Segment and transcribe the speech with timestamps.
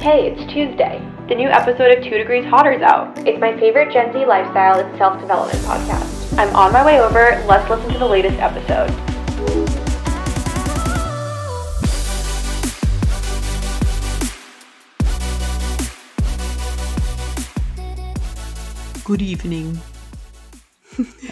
[0.00, 1.00] Hey, it's Tuesday.
[1.28, 3.18] The new episode of 2 Degrees Hotter's out.
[3.26, 6.38] It's my favorite Gen Z lifestyle and self development podcast.
[6.38, 7.42] I'm on my way over.
[7.48, 8.90] Let's listen to the latest episode.
[19.04, 19.78] Good evening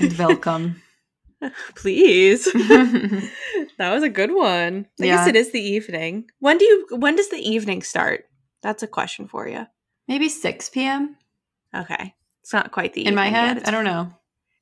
[0.01, 0.81] and welcome.
[1.75, 2.45] Please.
[2.53, 3.31] that
[3.93, 4.87] was a good one.
[5.01, 5.17] I Yeah.
[5.17, 6.31] guess it is the evening.
[6.39, 8.25] When do you when does the evening start?
[8.63, 9.67] That's a question for you.
[10.09, 11.17] Maybe 6 p.m.
[11.75, 12.15] Okay.
[12.43, 13.63] It's not quite the in my head.
[13.67, 14.13] I don't know.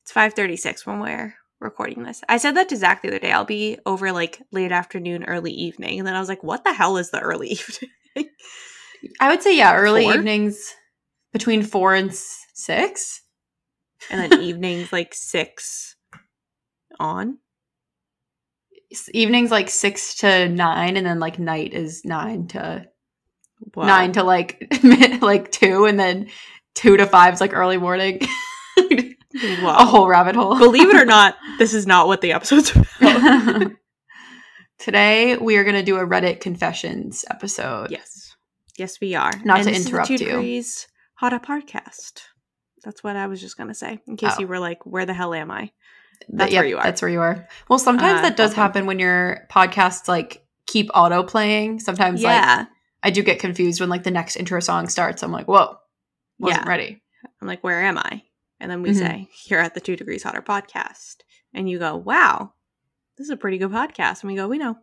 [0.03, 2.23] It's 5:36 when we're recording this.
[2.29, 3.33] I said that to Zach the other day.
[3.33, 5.99] I'll be over like late afternoon, early evening.
[5.99, 7.49] And then I was like, what the hell is the early
[8.17, 8.31] evening?
[9.21, 10.15] I would say, yeah, early Four?
[10.15, 10.75] evenings
[11.33, 13.23] between 4 and 6.
[14.11, 15.97] and then evenings like six
[16.99, 17.39] on.
[19.13, 22.87] Evenings like 6 to 9, and then like night is 9 to
[23.75, 23.87] Wow.
[23.87, 24.73] 9 to like
[25.23, 26.29] like 2, and then
[26.75, 28.21] 2 to 5 is like early morning.
[29.63, 29.79] Wow.
[29.81, 30.57] A whole rabbit hole.
[30.57, 33.73] Believe it or not, this is not what the episode's about.
[34.79, 37.91] Today we are going to do a Reddit confessions episode.
[37.91, 38.37] Yes.
[38.79, 39.33] Yes, we are.
[39.45, 40.19] Not to is the interrupt Two you.
[40.19, 42.21] Degrees Hotter podcast.
[42.85, 43.99] That's what I was just gonna say.
[44.07, 44.41] In case Oh.
[44.41, 45.71] you were like, "Where the hell am I?"
[46.29, 46.83] That's yep, where you are.
[46.85, 47.49] That's where you are.
[47.69, 51.81] Well, sometimes Uh, that does happen when your podcasts like keep auto playing.
[51.81, 52.67] Sometimes like yeah.
[53.05, 55.23] I do get confused when like the next intro song starts.
[55.23, 55.77] I'm like, whoa,
[56.39, 56.69] wasn't Yeah.
[56.69, 57.03] ready.
[57.41, 58.23] I'm like, "Where am I?"
[58.61, 58.95] And then we Mhm.
[58.99, 61.17] say, "Here at the Two Degrees Hotter podcast,"
[61.53, 62.55] and you go, "Wow,
[63.17, 64.79] this is a pretty good podcast." And we go, "We know."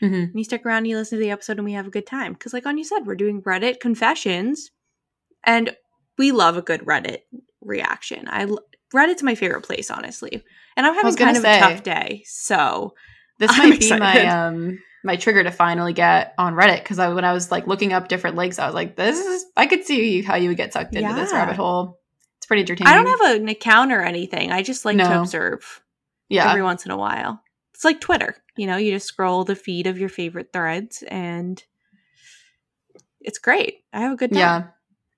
[0.00, 1.90] hmm And you stick around, and you listen to the episode, and we have a
[1.90, 2.32] good time.
[2.34, 4.70] Because, like on you said, we're doing Reddit confessions,
[5.44, 5.74] and
[6.18, 7.20] we love a good Reddit
[7.60, 8.28] reaction.
[8.28, 8.46] I
[8.94, 10.44] Reddit's my favorite place, honestly.
[10.76, 11.56] And I'm having kind of say.
[11.56, 12.94] a tough day, so
[13.38, 17.08] This I'm might be my um my trigger to finally get on Reddit because I
[17.08, 19.84] when I was like looking up different links, I was like, this is I could
[19.84, 22.00] see how you would get sucked into this rabbit hole.
[22.38, 22.92] It's pretty entertaining.
[22.92, 24.52] I don't have an account or anything.
[24.52, 25.82] I just like to observe
[26.28, 26.48] yeah.
[26.48, 27.42] every once in a while.
[27.74, 31.62] It's like Twitter, you know, you just scroll the feed of your favorite threads, and
[33.20, 33.84] it's great.
[33.92, 34.38] I have a good time.
[34.38, 34.62] Yeah.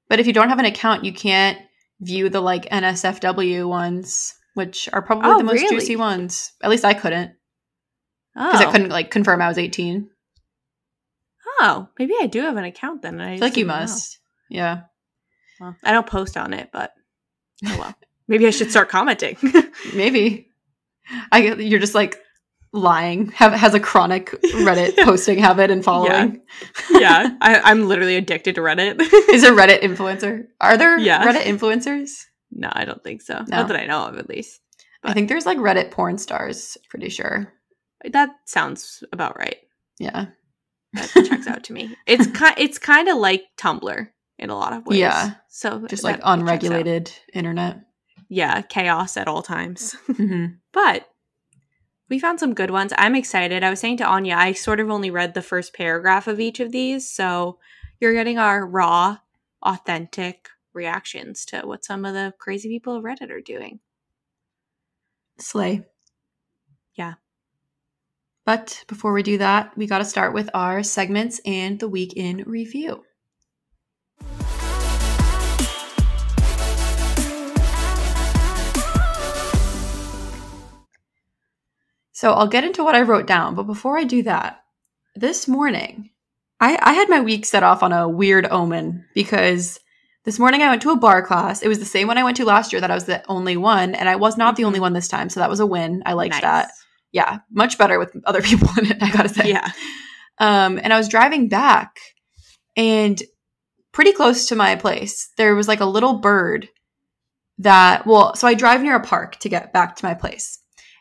[0.08, 1.58] But if you don't have an account, you can't
[2.00, 5.76] view the like NSFW ones, which are probably Oh, the most really?
[5.76, 6.52] juicy ones.
[6.62, 7.32] At least I couldn't
[8.36, 10.08] Oh, because I couldn't like confirm I was 18.
[11.60, 13.20] oh, maybe I do have an account then.
[13.20, 13.80] I I feel like you didn't know.
[13.82, 14.18] must.
[14.50, 14.80] Yeah.
[15.60, 16.92] Well, I don't post on it, but
[17.66, 17.94] oh well.
[18.28, 19.36] Maybe I should start commenting.
[19.94, 20.48] Maybe.
[21.30, 22.18] I you're just like
[22.72, 23.30] lying.
[23.32, 26.40] Have has a chronic Reddit posting habit and following.
[26.90, 28.98] yeah, I, I'm literally addicted to Reddit.
[29.30, 30.44] Is a Reddit influencer?
[30.60, 31.22] Are there Yeah.
[31.24, 32.10] Reddit influencers?
[32.50, 33.34] no, I don't think so.
[33.46, 33.58] No.
[33.58, 34.60] Not that I know of, at least.
[35.02, 37.52] I think there's like Reddit porn stars, pretty sure.
[38.12, 39.56] That sounds about right.
[39.98, 40.26] Yeah.
[40.92, 41.96] That checks out to me.
[42.06, 42.54] It's kind.
[42.58, 44.98] It's kind of like Tumblr in a lot of ways.
[44.98, 45.34] Yeah.
[45.48, 46.38] So Just like it checks out.
[46.38, 47.80] unregulated internet.
[48.28, 49.92] Yeah, chaos at all times.
[50.06, 51.08] hmm But
[52.08, 52.92] we found some good ones.
[52.98, 53.62] I'm excited.
[53.64, 56.60] I was saying to Anya, I sort of only read the first paragraph of each
[56.60, 57.58] of these, so
[58.00, 59.18] you're getting our raw,
[59.62, 63.80] authentic reactions to what some of the crazy people of Reddit are doing.
[65.38, 65.84] Slay.
[66.94, 67.14] Yeah.
[68.44, 72.12] But before we do that, we got to start with our segments and the week
[72.14, 73.04] in review.
[82.12, 84.62] So I'll get into what I wrote down, but before I do that,
[85.16, 86.10] this morning,
[86.60, 89.80] I, I had my week set off on a weird omen because
[90.24, 91.62] this morning I went to a bar class.
[91.62, 93.56] It was the same one I went to last year that I was the only
[93.56, 94.82] one, and I was not the only mm-hmm.
[94.82, 96.02] one this time, so that was a win.
[96.06, 96.42] I liked Nice.
[96.42, 96.70] that.
[97.14, 99.48] Yeah, much better with other people in it, I gotta say.
[99.48, 99.70] Yeah.
[100.38, 101.96] Um, and I was driving back,
[102.76, 103.22] and
[103.92, 106.68] pretty close to my place, there was like a little bird
[107.58, 110.58] that, well, so I drive near a park to get back to my place.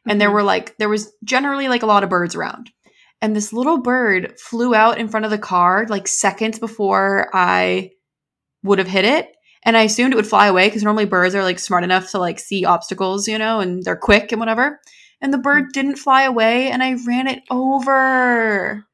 [0.07, 0.33] And there Mhm.
[0.33, 2.69] were like, there was generally like a lot of birds around.
[3.21, 7.91] And this little bird flew out in front of the car like seconds before I
[8.63, 9.29] would have hit it.
[9.65, 12.19] And I assumed it would fly away because normally birds are like smart enough to
[12.19, 14.79] like see obstacles, you know, and they're quick and whatever.
[15.23, 18.85] And the bird didn't fly away and I ran it over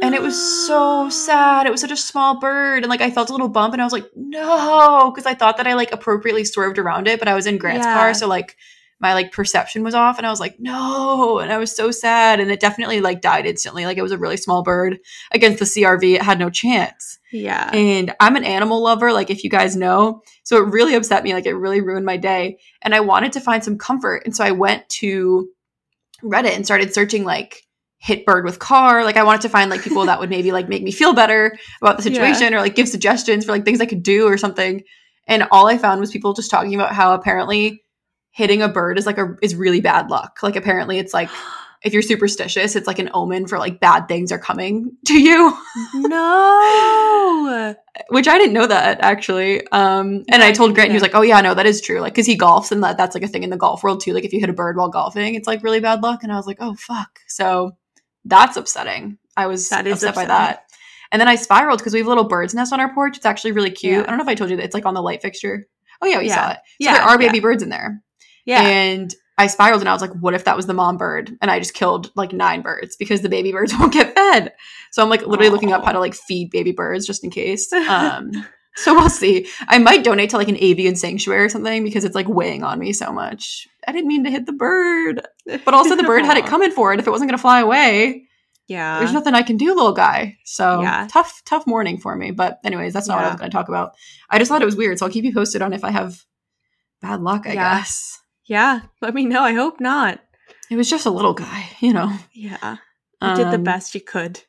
[0.00, 1.66] and it was so sad.
[1.66, 3.84] It was such a small bird, and like I felt a little bump, and I
[3.84, 7.34] was like, no, because I thought that I like appropriately swerved around it, but I
[7.34, 7.94] was in Grant's Yeah.
[7.94, 8.56] car, so like
[9.00, 12.40] my like perception was off, and I was like, no, and I was so sad,
[12.40, 13.84] and it definitely like died instantly.
[13.84, 14.98] Like it was a really small bird
[15.30, 17.18] against the CRV, it had no chance.
[17.30, 17.70] Yeah.
[17.72, 20.22] And I'm an animal lover, like if you guys know.
[20.42, 21.32] So it really upset me.
[21.32, 22.58] Like it really ruined my day.
[22.82, 24.22] And I wanted to find some comfort.
[24.26, 25.48] And so I went to
[26.22, 27.62] Reddit and started searching like
[27.98, 29.04] hit bird with car.
[29.04, 31.56] Like I wanted to find like people that would maybe like make me feel better
[31.80, 34.82] about the situation or like give suggestions for like things I could do or something.
[35.26, 37.84] And all I found was people just talking about how apparently
[38.32, 40.38] hitting a bird is like a is really bad luck.
[40.42, 41.30] Like apparently it's like
[41.84, 45.56] if you're superstitious, it's like an omen for like bad things are coming to you.
[45.94, 47.74] no.
[48.08, 49.66] Which I didn't know that actually.
[49.68, 52.14] Um and I told Grant he was like, "Oh yeah, no, that is true." Like
[52.14, 54.12] cuz he golfs and that that's like a thing in the golf world too.
[54.12, 56.36] Like if you hit a bird while golfing, it's like really bad luck and I
[56.36, 57.72] was like, "Oh fuck." So
[58.24, 59.18] that's upsetting.
[59.36, 60.64] I was That is upset by that.
[61.10, 63.16] And then I spiraled because we have a little bird's nest on our porch.
[63.18, 63.92] It's actually really cute.
[63.94, 64.02] Yeah.
[64.02, 65.66] I don't know if I told you that it's like on the light fixture.
[66.00, 66.34] Oh yeah, we Yeah.
[66.34, 66.56] saw it.
[66.56, 67.28] So Yeah, there are yeah.
[67.28, 68.02] baby birds in there.
[68.46, 68.62] Yeah.
[68.62, 71.36] And I spiraled and I was like, what if that was the mom bird?
[71.40, 74.52] And I just killed like nine birds because the baby birds won't get fed.
[74.90, 77.72] So I'm like literally looking up how to like feed baby birds just in case.
[77.88, 78.30] Um,
[78.74, 79.46] so we'll see.
[79.68, 82.78] I might donate to like an avian sanctuary or something because it's like weighing on
[82.78, 83.68] me so much.
[83.86, 86.92] I didn't mean to hit the bird, but also the bird had it coming for
[86.94, 86.98] it.
[86.98, 88.28] If it wasn't going to fly away,
[88.68, 88.98] Yeah.
[88.98, 90.38] there's nothing I can do, little guy.
[90.44, 91.06] So Yeah.
[91.10, 92.30] tough, tough morning for me.
[92.30, 93.32] But anyways, that's not what I Yeah.
[93.32, 93.92] was going to talk about.
[94.30, 94.98] I just thought it was weird.
[94.98, 96.22] So I'll keep you posted on if I have
[97.02, 97.76] bad luck, I Yeah.
[97.78, 98.21] guess.
[98.52, 98.80] Yeah.
[99.00, 99.40] Let me know.
[99.42, 100.20] I hope not.
[100.70, 102.10] It was just a little guy, you know.
[102.32, 102.76] Yeah.
[103.22, 104.40] You did the Um, best you could.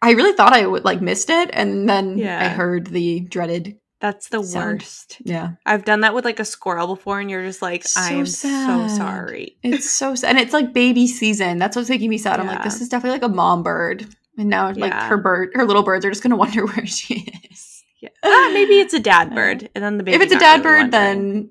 [0.00, 2.40] I really thought I would like missed it, and then Yeah.
[2.44, 3.78] I heard the dreaded.
[4.00, 4.82] That's the sound.
[4.82, 5.16] worst.
[5.24, 8.10] Yeah, I've done that with like a squirrel before, and you're just like, So I
[8.12, 9.56] am so sorry.
[9.64, 11.58] it's so sad, and it's like baby season.
[11.58, 12.38] That's what's making me sad.
[12.38, 14.06] I'm like, this is definitely like a mom bird,
[14.38, 15.08] and now like Yeah.
[15.08, 17.82] her bird, her little birds are just gonna wonder where she is.
[18.00, 18.10] Yeah.
[18.24, 20.14] Ah, maybe it's a dad bird, and then the baby.
[20.16, 21.50] if it's a dad bird, then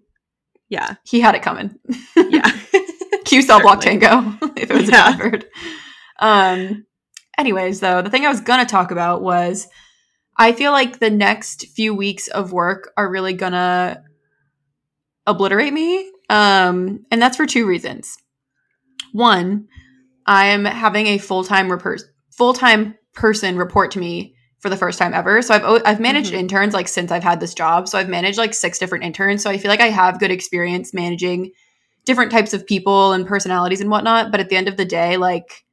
[0.70, 1.78] yeah, he had it coming.
[2.16, 2.50] yeah,
[3.26, 4.34] Q cell block tango.
[4.56, 5.18] if it was Yeah.
[6.20, 6.26] a.
[6.26, 6.86] Um.
[7.38, 9.68] Anyways, though, the thing I was gonna talk about was
[10.38, 14.04] I feel like the next few weeks of work are really gonna
[15.26, 16.12] obliterate me.
[16.30, 18.18] Um, and that's for two reasons.
[19.14, 19.68] One,
[20.26, 24.36] I'm having a full time repers- full time person report to me
[24.68, 25.42] for the first time ever.
[25.42, 26.40] So I've I've managed Mhm.
[26.40, 27.88] interns like since I've had this job.
[27.88, 29.42] So I've managed like six different interns.
[29.42, 31.52] So I feel like I have good experience managing
[32.06, 34.30] different types of people and personalities and whatnot.
[34.30, 35.64] But at the end of the day, like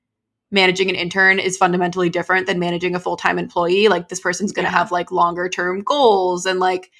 [0.53, 4.65] managing an intern is fundamentally different than managing a full-time employee like this person's going
[4.67, 4.79] to Yeah.
[4.79, 6.93] have like longer term goals and like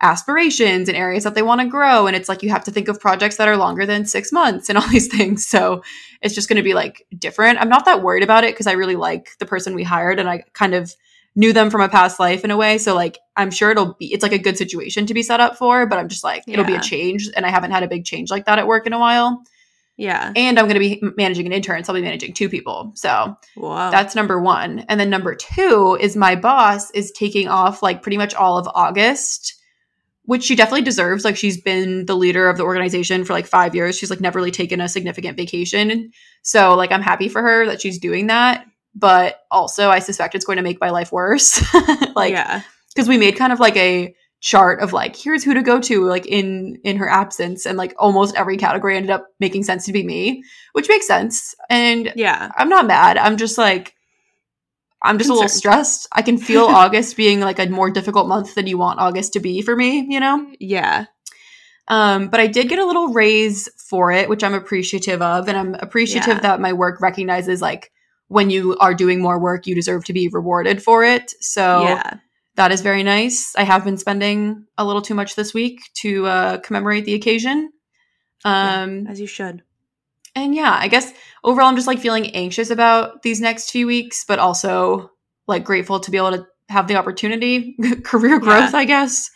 [0.00, 2.88] aspirations and areas that they want to grow and it's like you have to think
[2.88, 5.82] of projects that are longer than 6 months and all these things so
[6.20, 8.72] it's just going to be like different i'm not that worried about it because i
[8.72, 10.94] really like the person we hired and i kind of
[11.34, 14.12] knew them from a past life in a way so like i'm sure it'll be
[14.12, 16.64] it's like a good situation to be set up for but i'm just like it'll
[16.64, 18.92] be a change and i haven't had a big change like that at work in
[18.92, 19.42] a while
[19.96, 20.32] yeah.
[20.36, 23.36] and i'm going to be managing an intern so i'll be managing two people so
[23.54, 23.90] Whoa.
[23.90, 24.80] that's number one.
[24.88, 28.68] And then number two is my boss is taking off like pretty much all of
[28.74, 29.54] August,
[30.24, 31.24] which she definitely deserves.
[31.24, 33.96] Like she's been the leader of the organization for like five years.
[33.96, 36.12] She's like never really taken a significant vacation.
[36.42, 38.66] So like I'm happy for her that she's doing that.
[38.94, 41.62] But also I suspect it's going to make my life worse.
[42.14, 42.62] like yeah,
[42.94, 46.04] because we made kind of like a chart of like here's who to go to
[46.04, 49.92] like in in her absence and like almost every category ended up making sense to
[49.92, 50.42] be me
[50.72, 53.16] which makes sense and yeah, I'm not mad.
[53.18, 53.94] I'm just like
[55.00, 56.08] I'm just a little stressed.
[56.12, 59.40] I can feel August being like a more difficult month than you want August to
[59.40, 60.44] be for me, you know?
[60.58, 61.06] yeah,
[61.86, 65.48] Um, but I did get a little raise for it, which I'm appreciative of.
[65.48, 66.40] And I'm appreciative Yeah.
[66.40, 67.91] that my work recognizes like
[68.32, 71.34] when you are doing more work, you deserve to be rewarded for it.
[71.40, 72.16] So yeah.
[72.56, 73.54] that is very nice.
[73.56, 77.70] I have been spending a little too much this week to uh, commemorate the occasion.
[78.44, 79.62] Um, As you should.
[80.34, 81.12] and yeah, I guess
[81.44, 85.10] overall, I'm just like feeling anxious about these next few weeks, but also
[85.46, 89.30] like grateful to be able to have the opportunity, career growth, I guess.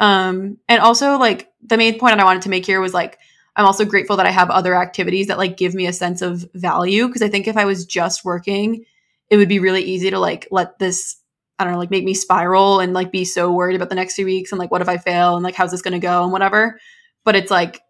[0.00, 3.18] Um, and also like the main point that I wanted to make here was like,
[3.60, 6.46] I'm also grateful that I have other activities that like give me a sense of
[6.54, 7.06] value.
[7.12, 8.84] Cause I think if I was just working,
[9.28, 11.16] it would be really easy to like let this,
[11.58, 14.14] I don't know, like make me spiral and like be so worried about the next
[14.14, 16.22] few weeks and like, what if I fail and like, how's this going to go
[16.22, 16.80] and whatever.
[17.24, 17.82] But it's like,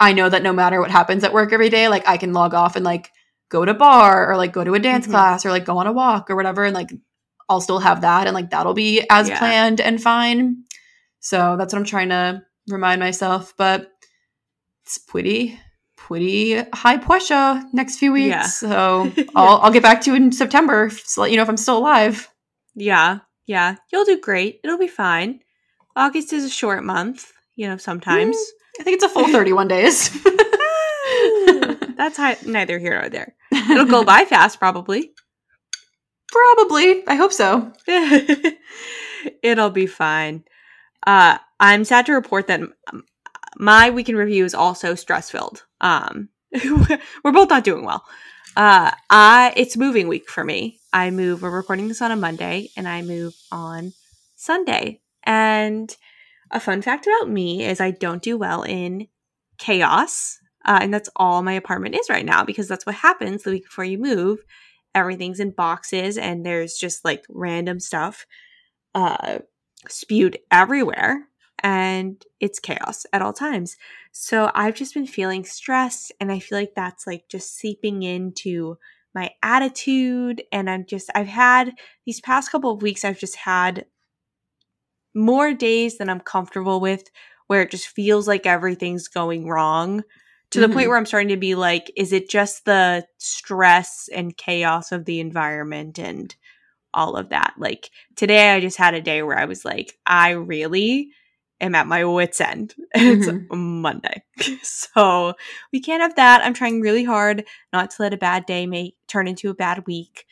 [0.00, 2.52] I know that no matter what happens at work every day, like I can log
[2.52, 3.10] off and like
[3.48, 5.10] go to bar or like go to a dance Mhm.
[5.10, 6.64] class or like go on a walk or whatever.
[6.64, 6.90] And like
[7.48, 9.38] I'll still have that and like that'll be as Yeah.
[9.38, 10.64] planned and fine.
[11.20, 13.54] So that's what I'm trying to remind myself.
[13.56, 13.88] But
[14.84, 15.58] it's pretty,
[15.96, 18.28] pretty high pressure next few weeks.
[18.28, 18.42] Yeah.
[18.46, 21.56] So I'll, I'll get back to you in September to let you know if I'm
[21.56, 22.28] still alive.
[22.74, 23.76] Yeah, yeah.
[23.92, 24.60] You'll do great.
[24.64, 25.40] It'll be fine.
[25.94, 28.36] August is a short month, you know, sometimes.
[28.80, 30.08] I think it's a full 31 days.
[31.96, 33.34] That's hi- neither here nor there.
[33.52, 35.12] It'll go by fast, probably.
[36.32, 37.06] Probably.
[37.06, 37.70] I hope so.
[39.42, 40.44] It'll be fine.
[41.06, 42.60] Uh, I'm sad to report that
[43.62, 45.64] my weekend review is also stress filled.
[45.80, 48.04] Um, we're both not doing well.
[48.56, 50.80] Uh, I it's moving week for me.
[50.92, 51.42] I move.
[51.42, 53.92] We're recording this on a Monday, and I move on
[54.34, 55.00] Sunday.
[55.22, 55.96] And
[56.50, 59.06] a fun fact about me is I don't do well in
[59.58, 63.52] chaos, uh, and that's all my apartment is right now because that's what happens the
[63.52, 64.40] week before you move.
[64.92, 68.26] Everything's in boxes, and there's just like random stuff
[68.96, 69.38] uh,
[69.88, 71.28] spewed everywhere,
[71.62, 73.76] and it's chaos at all times.
[74.12, 78.76] So I've just been feeling stressed, and I feel like that's like just seeping into
[79.14, 80.42] my attitude.
[80.52, 81.72] And I'm just, I've had
[82.06, 83.86] these past couple of weeks, I've just had
[85.14, 87.04] more days than I'm comfortable with
[87.46, 90.02] where it just feels like everything's going wrong
[90.50, 90.88] to the point Mhm.
[90.88, 95.20] where I'm starting to be like, is it just the stress and chaos of the
[95.20, 96.34] environment and
[96.94, 97.54] all of that?
[97.58, 101.10] Like today, I just had a day where I was like, I really
[101.62, 102.74] am at my wits' end.
[102.94, 104.22] it's Monday.
[104.62, 105.34] so
[105.72, 106.44] we can't have that.
[106.44, 109.86] I'm trying really hard not to let a bad day may turn into a bad
[109.86, 110.26] week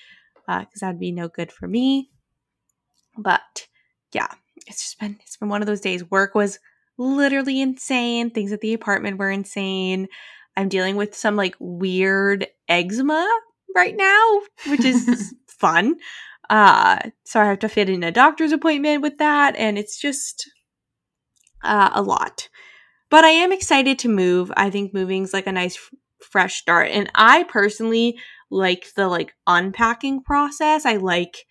[0.46, 2.10] because that'd be no good for me.
[3.16, 3.68] But
[4.12, 4.28] yeah,
[4.66, 6.10] it's just been it's been one of those days.
[6.10, 6.58] Work was
[6.98, 8.30] literally insane.
[8.30, 10.08] Things at the apartment were insane.
[10.56, 13.28] I'm dealing with some like weird eczema
[13.74, 15.96] right now, which is fun.
[16.48, 20.50] Uh, so I have to fit in a doctor's appointment with that, and it's just
[21.62, 22.48] uh, a lot.
[23.10, 24.52] But I am excited to move.
[24.56, 25.90] I think moving's like a nice f-
[26.30, 28.18] fresh start, and I personally
[28.50, 30.84] like the like unpacking process.
[30.86, 31.46] I like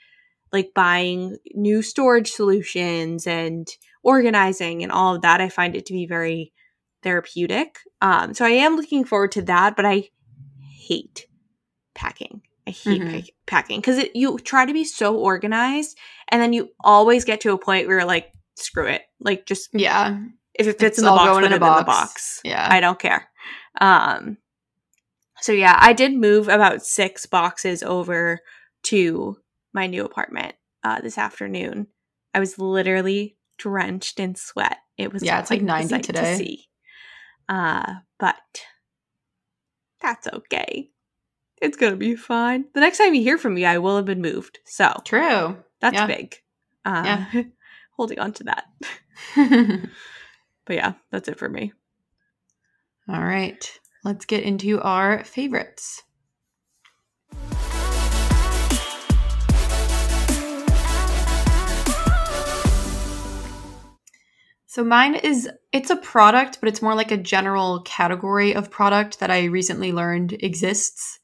[0.51, 3.67] like buying new storage solutions and
[4.03, 5.41] organizing and all of that.
[5.41, 6.53] I find it to be very
[7.03, 7.77] therapeutic.
[8.01, 10.09] Um, so I am looking forward to that, but I
[10.87, 11.27] hate
[11.93, 12.41] packing.
[12.67, 13.11] I hate Mhm.
[13.11, 15.97] pack- packing because you try to be so organized
[16.29, 19.03] and then you always get to a point where you're like, screw it.
[19.19, 20.19] Like just Yeah.
[20.53, 21.85] if it fits It's in the box, put in it in the box.
[21.85, 22.41] box.
[22.43, 22.67] Yeah.
[22.69, 23.29] I don't care.
[23.79, 24.37] Um,
[25.41, 28.39] so yeah, I did move about six boxes over
[28.83, 29.37] to
[29.73, 31.87] my new apartment uh, this afternoon.
[32.33, 34.77] I was literally drenched in sweat.
[34.97, 36.31] It was Yeah, it's like quite the 90 sight today.
[36.31, 36.65] To see.
[37.47, 38.35] Uh, but
[40.01, 40.89] that's okay.
[41.61, 42.65] It's gonna be fine.
[42.73, 44.59] The next time you hear from me, I will have been moved.
[44.65, 45.57] So True.
[45.81, 46.07] that's Yeah.
[46.07, 46.35] big.
[46.85, 47.43] Uh, Yeah.
[47.99, 48.65] holding on to that.
[50.65, 51.73] But yeah, that's it for me.
[53.07, 56.03] All right, Let's get into our favorites.
[64.67, 69.19] So mine is it's a product, but it's more like a general category of product
[69.19, 71.19] that I recently learned exists.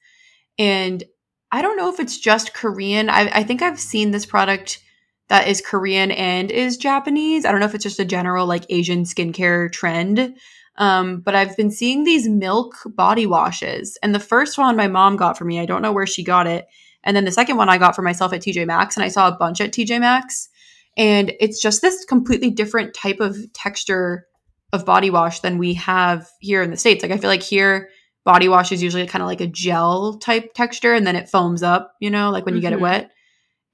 [0.60, 1.04] And
[1.52, 3.10] I don't know if it's just Korean.
[3.10, 4.82] I, I think I've seen this product
[5.30, 7.46] that is Korean and is Japanese.
[7.46, 10.36] I don't know if it's just a general like Asian skincare trend.
[10.78, 13.98] Um, but I've been seeing these milk body washes.
[14.04, 16.48] And the first one my mom got for me, I don't know where she got
[16.48, 16.68] it.
[17.04, 19.28] And then the second one I got for myself at TJ Maxx, and I saw
[19.28, 20.50] a bunch at TJ Maxx.
[20.98, 24.26] And it's just this completely different type of texture
[24.74, 27.04] of body wash than we have here in the States.
[27.04, 27.90] Like I feel like here
[28.26, 31.64] body wash is usually kind of like a gel type texture and then it foams
[31.64, 32.82] up, you know, like when you get it Mhm.
[32.82, 33.12] wet.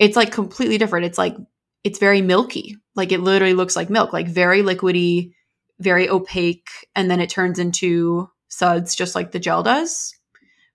[0.02, 1.06] It's like completely different.
[1.06, 1.38] It's like
[1.84, 2.76] it's very milky.
[2.96, 5.34] Like it literally looks like milk, like very liquidy,
[5.80, 10.16] very opaque, and then it turns into suds just like the gel does.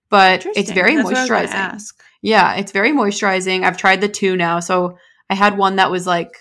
[0.09, 1.93] But it's very That's what I was moisturizing.
[2.21, 3.63] Yeah, it's very moisturizing.
[3.63, 4.61] I've tried the two now.
[4.61, 4.97] So
[5.29, 6.31] I had one that was like,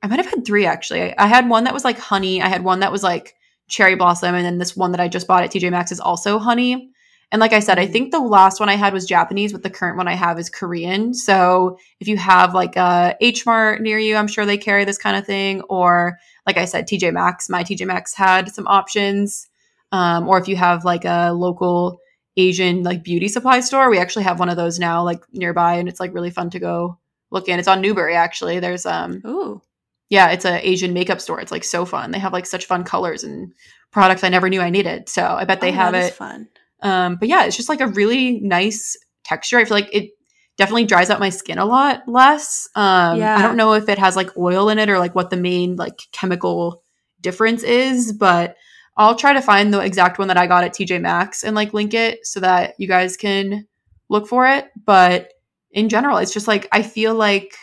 [0.00, 1.02] I might have had three actually.
[1.02, 2.40] I, I had one that was like honey.
[2.40, 3.34] I had one that was like
[3.66, 4.36] cherry blossom.
[4.36, 6.92] And then this one that I just bought at TJ Maxx is also honey.
[7.32, 7.92] And like I said, I Mhm.
[7.92, 10.50] think the last one I had was Japanese, but the current one I have is
[10.50, 11.14] Korean.
[11.14, 14.98] So if you have like a H Mart near you, I'm sure they carry this
[14.98, 15.62] kind of thing.
[15.62, 19.48] Or like I said, TJ Maxx, my TJ Maxx had some options.
[19.92, 21.98] Um, or if you have like a local
[22.36, 23.90] Asian like beauty supply store.
[23.90, 26.58] We actually have one of those now, like nearby, and it's like really fun to
[26.58, 26.98] go
[27.30, 27.58] look in.
[27.58, 28.58] It's on Newbury actually.
[28.58, 29.60] There's um Ooh.
[30.08, 31.40] yeah, it's a Asian makeup store.
[31.40, 32.10] It's like so fun.
[32.10, 33.52] They have like such fun colors and
[33.90, 35.08] products I never knew I needed.
[35.10, 36.14] So I bet they Oh, have it.
[36.14, 36.48] fun.
[36.82, 39.58] Um, but yeah, it's just like a really nice texture.
[39.58, 40.10] I feel like it
[40.56, 42.68] definitely dries out my skin a lot less.
[42.74, 43.36] Um, Yeah.
[43.36, 45.76] I don't know if it has like oil in it or like what the main
[45.76, 46.82] like chemical
[47.20, 48.56] difference is, but
[48.96, 51.72] I'll try to find the exact one that I got at TJ Maxx and like
[51.72, 53.66] link it so that you guys can
[54.10, 54.66] look for it.
[54.84, 55.32] But
[55.70, 57.54] in general, it's just like I feel like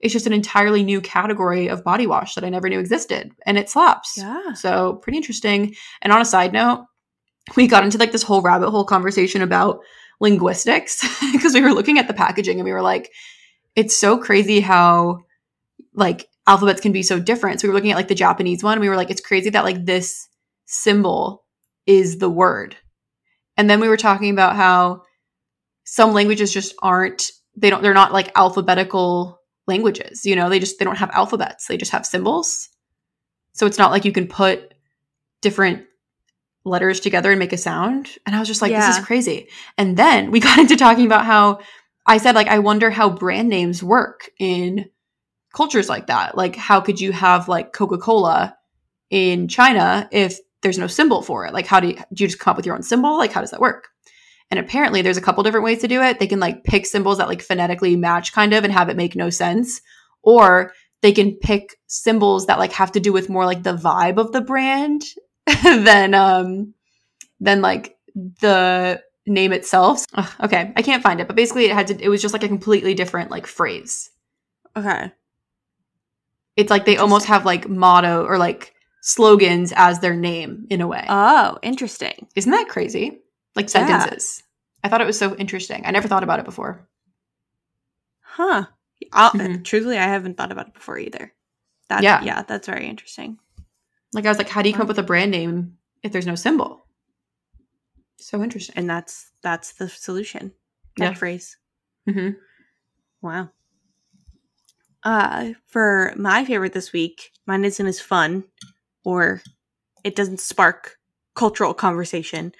[0.00, 3.56] it's just an entirely new category of body wash that I never knew existed, and
[3.56, 4.18] it slaps.
[4.18, 4.54] Yeah.
[4.54, 5.76] So pretty interesting.
[6.00, 6.86] And on a side note,
[7.56, 9.80] we got into like this whole rabbit hole conversation about
[10.20, 13.10] linguistics because we were looking at the packaging and we were like,
[13.74, 15.20] it's so crazy how
[15.94, 17.60] like alphabets can be so different.
[17.60, 18.74] So we were looking at like the Japanese one.
[18.74, 20.28] And we were like, it's crazy that like this
[20.66, 21.44] symbol
[21.86, 22.76] is the word.
[23.56, 25.02] And then we were talking about how
[25.84, 30.78] some languages just aren't they don't they're not like alphabetical languages you know they just
[30.78, 32.68] they don't have alphabets they just have symbols
[33.52, 34.74] so it's not like you can put
[35.40, 35.84] different
[36.64, 39.48] letters together and make a sound and i was just like this is crazy.
[39.76, 41.60] And then we got into talking about how
[42.06, 44.88] i said like i wonder how brand names work in
[45.52, 46.36] cultures like that.
[46.36, 48.56] Like how could you have like coca-cola
[49.10, 51.52] in china if there's no symbol for it?
[51.52, 53.16] Like how do you do you just come up with your own symbol?
[53.18, 53.88] Like how does that work?
[54.50, 56.18] And apparently there's a couple different ways to do it.
[56.18, 59.16] They can like pick symbols that like phonetically match kind of and have it make
[59.16, 59.80] no sense.
[60.22, 64.18] Or they can pick symbols that like have to do with more like the vibe
[64.18, 65.02] of the brand
[65.62, 66.74] than um
[67.40, 70.04] than like the name itself.
[70.14, 72.42] Ugh, okay, I can't find it, but basically it had to it was just like
[72.44, 74.10] a completely different like phrase.
[74.76, 75.12] Okay.
[76.56, 80.86] It's like they almost have like motto or like slogans as their name in a
[80.86, 81.04] way.
[81.08, 82.26] Oh, interesting.
[82.36, 83.20] Isn't that crazy?
[83.56, 83.86] Like Yeah.
[83.86, 84.42] sentences.
[84.84, 85.82] I thought it was so interesting.
[85.86, 86.86] I never thought about it before.
[88.20, 88.66] Huh.
[89.12, 89.64] Mhm.
[89.64, 91.32] Truthfully, I haven't thought about it before either.
[91.88, 92.22] That, Yeah.
[92.22, 92.42] yeah.
[92.42, 93.38] that's very interesting.
[94.12, 96.26] Like I was like, how do you come up with a brand name if there's
[96.26, 96.86] no symbol?
[98.18, 98.74] So interesting.
[98.76, 100.52] And that's that's the solution.
[100.96, 101.14] That Yeah.
[101.14, 101.56] phrase.
[102.08, 102.30] hmm
[103.20, 103.50] Wow.
[105.04, 108.44] Uh, for my favorite this week, mine isn't as fun,
[109.04, 109.42] or
[110.04, 110.96] it doesn't spark
[111.34, 112.52] cultural conversation,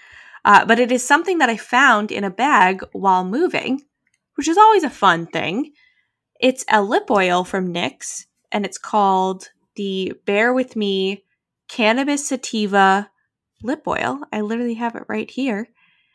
[0.44, 3.82] uh, but it is something that I found in a bag while moving,
[4.35, 5.73] which is always a fun thing.
[6.40, 11.25] It's a lip oil from NYX, and it's called the Bare With Me
[11.72, 13.10] Cannabis Sativa
[13.62, 14.20] Lip Oil.
[14.32, 15.68] I literally have it right here.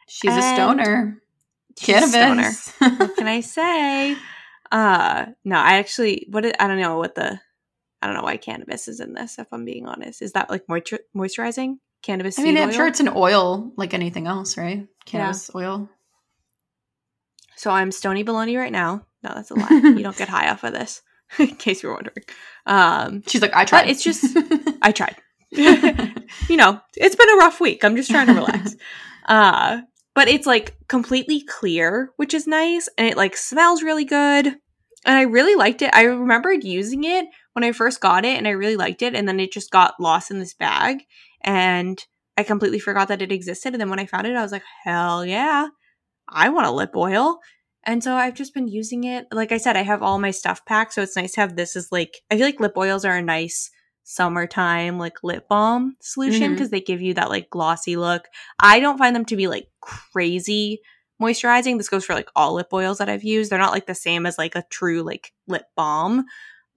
[0.07, 1.21] She's a And- stoner.
[1.79, 2.73] She's a stoner Cannabis.
[2.79, 4.15] what can I say?
[4.71, 7.39] Uh no, I actually what I don't know what the
[8.01, 9.39] I don't know why cannabis is in this.
[9.39, 12.37] If I'm being honest, is that like moistur- moisturizing cannabis?
[12.39, 12.73] I mean, I'm oil?
[12.75, 14.87] sure it's an oil like anything else, right?
[15.05, 15.89] Cannabis oil.
[17.55, 19.05] So I'm stony baloney right now.
[19.23, 19.69] No, that's a lie.
[19.71, 21.01] you don't get high off of this,
[21.39, 22.23] in case you're wondering.
[22.67, 23.89] Um, She's like, I tried.
[23.89, 24.37] it's just-
[24.81, 25.15] I tried.
[25.51, 27.83] you know, it's been a rough week.
[27.83, 28.75] I'm just trying to relax.
[29.25, 29.81] uh,
[30.13, 34.47] but it's like completely clear, which is nice, and it like smells really good.
[35.05, 35.91] And I really liked it.
[35.93, 39.15] I remembered using it when I first got it, and I really liked it.
[39.15, 41.03] And then it just got lost in this bag,
[41.41, 42.03] and
[42.35, 43.73] I completely forgot that it existed.
[43.73, 45.67] And then when I found it, I was like, hell yeah,
[46.27, 47.39] I want a lip oil.
[47.83, 49.27] And so I've just been using it.
[49.31, 51.75] Like I said, I have all my stuff packed, so it's nice to have this
[51.75, 53.71] as like I feel like lip oils are a nice
[54.09, 58.29] summertime like lip balm solution because they give you that like glossy look.
[58.57, 60.79] I don't find them to be like crazy
[61.21, 61.77] moisturizing.
[61.77, 63.51] This goes for like all lip oils that I've used.
[63.51, 66.23] They're not like the same as like a true like lip balm.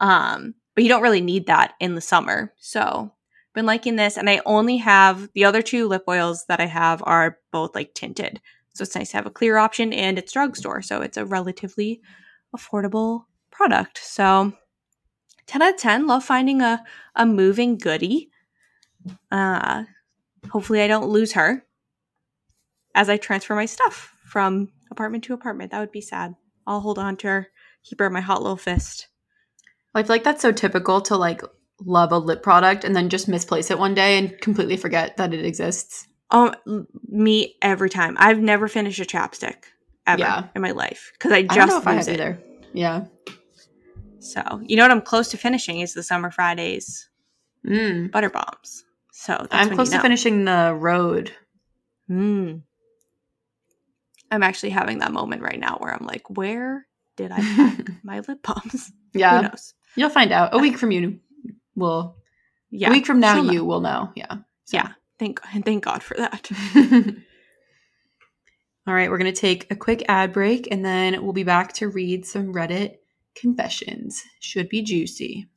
[0.00, 2.52] Um, but you don't really need that in the summer.
[2.58, 3.12] So
[3.54, 7.00] been liking this and I only have the other two lip oils that I have
[7.06, 8.40] are both like tinted.
[8.74, 10.82] So it's nice to have a clear option and it's drugstore.
[10.82, 12.00] So it's a relatively
[12.56, 13.98] affordable product.
[14.02, 14.52] So
[15.50, 16.06] 10 out of 10.
[16.06, 16.84] Love finding a,
[17.16, 18.30] a moving goodie.
[19.32, 19.84] Uh,
[20.50, 21.64] hopefully I don't lose her
[22.94, 25.72] as I transfer my stuff from apartment to apartment.
[25.72, 26.34] That would be sad.
[26.68, 27.48] I'll hold on to her,
[27.82, 29.08] keep her in my hot little fist.
[29.92, 31.42] I feel like that's so typical to like
[31.84, 35.34] love a lip product and then just misplace it one day and completely forget that
[35.34, 36.06] it exists.
[36.30, 36.54] Um,
[37.08, 38.16] me every time.
[38.20, 39.64] I've never finished a chapstick
[40.06, 40.44] ever Yeah.
[40.54, 42.12] in my life because I I don't know just if I have it.
[42.12, 42.38] either.
[42.72, 43.06] Yeah.
[44.20, 47.08] So you know what I'm close to finishing is the Summer Fridays
[47.66, 48.10] Mm.
[48.10, 48.84] butter balms.
[49.12, 51.30] So that's I'm close you to finishing the road.
[52.10, 52.62] Mm.
[54.30, 58.20] I'm actually having that moment right now where I'm like, where did I pack my
[58.20, 58.92] lip balms?
[59.12, 59.36] Yeah.
[59.42, 59.74] Who knows?
[59.96, 60.54] You'll find out.
[60.54, 61.18] A week from you
[61.74, 62.16] will
[62.70, 62.88] Yeah.
[62.88, 63.52] a week from now she'll know.
[63.52, 64.12] you will know.
[64.14, 64.32] Yeah.
[64.66, 64.76] So.
[64.76, 64.92] Yeah.
[65.18, 66.48] Thank thank God for that.
[68.86, 71.72] All right, we're going to take a quick ad break and then we'll be back
[71.74, 72.96] to read some Reddit
[73.40, 74.22] confessions.
[74.40, 75.48] Should be juicy.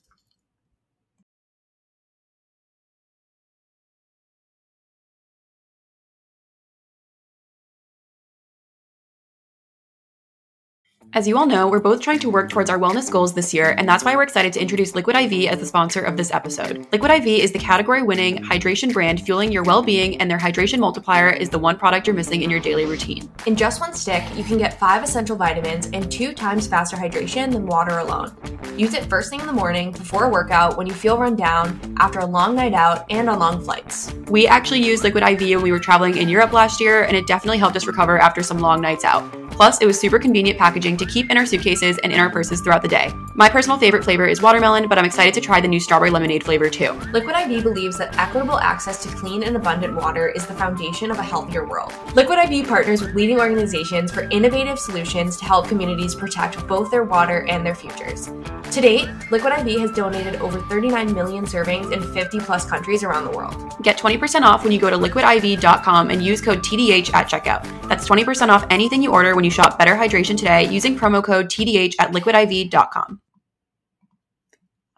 [11.15, 13.75] As you all know, we're both trying to work towards our wellness goals this year,
[13.77, 16.87] and that's why we're excited to introduce Liquid IV as the sponsor of this episode.
[16.91, 20.79] Liquid IV is the category winning hydration brand fueling your well being, and their hydration
[20.79, 23.29] multiplier is the one product you're missing in your daily routine.
[23.45, 27.51] In just one stick, you can get five essential vitamins and two times faster hydration
[27.51, 28.35] than water alone.
[28.75, 31.95] Use it first thing in the morning, before a workout, when you feel run down,
[31.99, 34.11] after a long night out, and on long flights.
[34.29, 37.27] We actually used Liquid IV when we were traveling in Europe last year, and it
[37.27, 39.42] definitely helped us recover after some long nights out.
[39.53, 42.61] Plus, it was super convenient packaging to keep in our suitcases and in our purses
[42.61, 43.13] throughout the day.
[43.35, 46.43] My personal favorite flavor is watermelon, but I'm excited to try the new strawberry lemonade
[46.43, 46.91] flavor too.
[47.13, 51.19] Liquid IV believes that equitable access to clean and abundant water is the foundation of
[51.19, 51.93] a healthier world.
[52.15, 57.03] Liquid IV partners with leading organizations for innovative solutions to help communities protect both their
[57.03, 58.29] water and their futures.
[58.71, 63.25] To date, Liquid IV has donated over 39 million servings in 50 plus countries around
[63.25, 63.75] the world.
[63.83, 67.63] Get 20% off when you go to liquidiv.com and use code TDH at checkout.
[67.87, 71.47] That's 20% off anything you order when you shop Better Hydration today using promo code
[71.47, 73.21] TDH at liquidiv.com.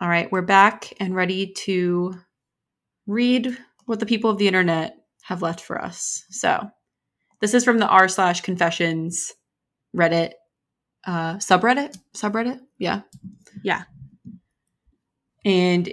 [0.01, 2.15] All right, we're back and ready to
[3.08, 6.23] read what the people of the internet have left for us.
[6.29, 6.69] So,
[7.39, 9.34] this is from the r slash confessions
[9.95, 10.31] Reddit
[11.05, 11.97] uh, subreddit.
[12.15, 13.01] Subreddit, yeah,
[13.63, 13.84] Yeah.
[15.45, 15.91] and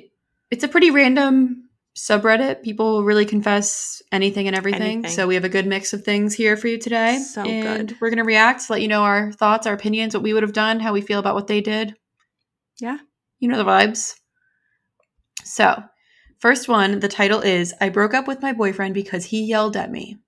[0.50, 2.62] it's a pretty random subreddit.
[2.62, 4.82] People really confess anything and everything.
[4.82, 5.10] Anything.
[5.10, 7.18] So we have a good mix of things here for you today.
[7.18, 8.00] So and good.
[8.00, 10.80] We're gonna react, let you know our thoughts, our opinions, what we would have done,
[10.80, 11.94] how we feel about what they did.
[12.78, 12.98] Yeah.
[13.38, 14.14] You know the vibes.
[15.44, 15.82] So,
[16.38, 19.90] first one, the title is I broke up with my boyfriend because he yelled at
[19.90, 20.18] me.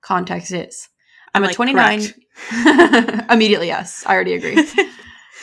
[0.00, 0.88] Context is
[1.34, 3.30] I'm, I'm a like, 29 correct.
[3.30, 4.66] immediately yes, I already agree.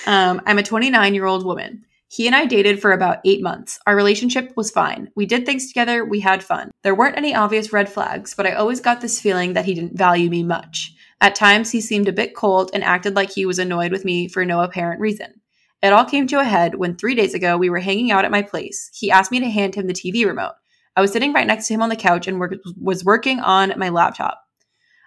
[0.07, 1.85] Um, I'm a 29 year old woman.
[2.13, 3.79] He and I dated for about eight months.
[3.87, 5.09] Our relationship was fine.
[5.15, 6.71] We did things together, we had fun.
[6.83, 9.97] There weren't any obvious red flags, but I always got this feeling that he didn't
[9.97, 10.93] value me much.
[11.21, 14.27] At times, he seemed a bit cold and acted like he was annoyed with me
[14.27, 15.39] for no apparent reason.
[15.81, 18.31] It all came to a head when three days ago we were hanging out at
[18.31, 18.91] my place.
[18.93, 20.55] He asked me to hand him the TV remote.
[20.97, 23.73] I was sitting right next to him on the couch and work- was working on
[23.77, 24.37] my laptop.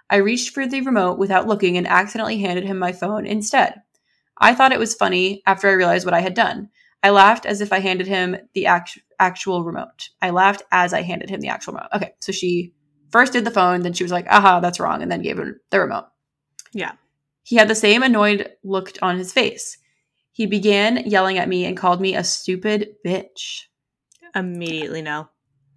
[0.09, 3.83] I reached for the remote without looking and accidentally handed him my phone instead.
[4.39, 6.71] I thought it was funny after I realized what I had done.
[7.05, 10.09] I laughed as if I handed him the act- actual remote.
[10.23, 11.91] I laughed as I handed him the actual remote.
[11.95, 12.73] Okay, so she
[13.11, 15.61] first did the phone, then she was like, aha, that's wrong, and then gave him
[15.71, 16.07] the remote.
[16.73, 16.93] Yeah.
[17.43, 19.77] He had the same annoyed look on his face.
[20.33, 23.65] He began yelling at me and called me a stupid bitch.
[24.35, 25.29] Immediately no.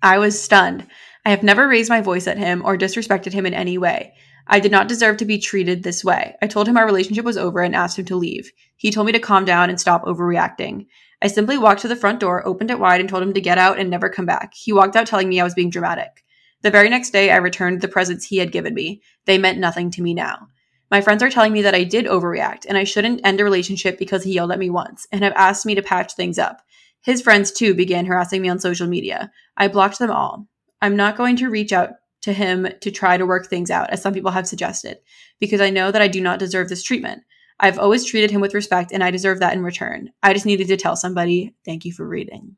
[0.01, 0.87] I was stunned.
[1.25, 4.13] I have never raised my voice at him or disrespected him in any way.
[4.49, 6.35] I did not deserve to be treated this way.
[6.41, 8.51] I told him our relationship was over and asked him to leave.
[8.77, 10.87] He told me to calm down and stop overreacting.
[11.21, 13.57] I simply walked to the front door, opened it wide, and told him to get
[13.57, 14.53] out and never come back.
[14.53, 16.23] He walked out telling me I was being dramatic.
[16.61, 19.01] The very next day, I returned the presents he had given me.
[19.25, 20.47] They meant nothing to me now.
[20.89, 23.99] My friends are telling me that I did overreact and I shouldn't end a relationship
[23.99, 26.61] because he yelled at me once and have asked me to patch things up.
[27.01, 29.31] His friends, too, began harassing me on social media.
[29.57, 30.47] I blocked them all.
[30.81, 34.01] I'm not going to reach out to him to try to work things out, as
[34.01, 34.97] some people have suggested,
[35.39, 37.23] because I know that I do not deserve this treatment.
[37.59, 40.09] I've always treated him with respect, and I deserve that in return.
[40.21, 42.55] I just needed to tell somebody, thank you for reading.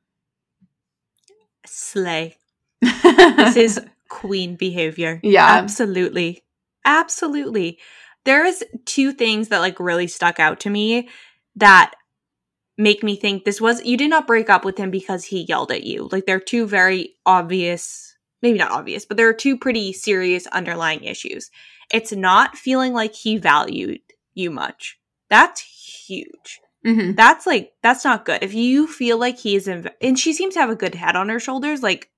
[1.65, 2.38] Slay.
[2.82, 5.19] This is queen behavior.
[5.24, 5.45] Yeah.
[5.45, 6.43] Absolutely.
[6.86, 7.80] Absolutely.
[8.26, 11.10] There's two things that like really stuck out to me
[11.56, 11.93] that
[12.78, 15.72] make me think this was you did not break up with him because he yelled
[15.72, 16.10] at you.
[16.12, 18.09] Like they're two very obvious,
[18.41, 21.49] maybe not obvious, but there are two pretty serious underlying issues.
[21.91, 24.02] It's not feeling like he valued
[24.34, 24.97] you much.
[25.30, 26.60] That's huge.
[26.86, 28.41] hmm That's like that's not good.
[28.43, 31.30] If you feel like he's inv- and she seems to have a good head on
[31.30, 32.10] her shoulders, like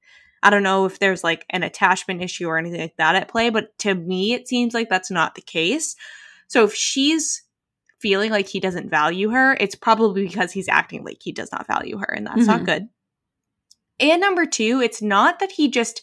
[0.43, 3.49] I don't know if there's like an attachment issue or anything like that at play,
[3.49, 5.95] but to me it seems like that's not the case.
[6.47, 7.43] So if she's
[7.99, 11.67] feeling like he doesn't value her, it's probably because he's acting like he does not
[11.67, 12.65] value her and that's not Mhm.
[12.65, 12.89] good.
[13.99, 16.01] And number 2, it's not that he just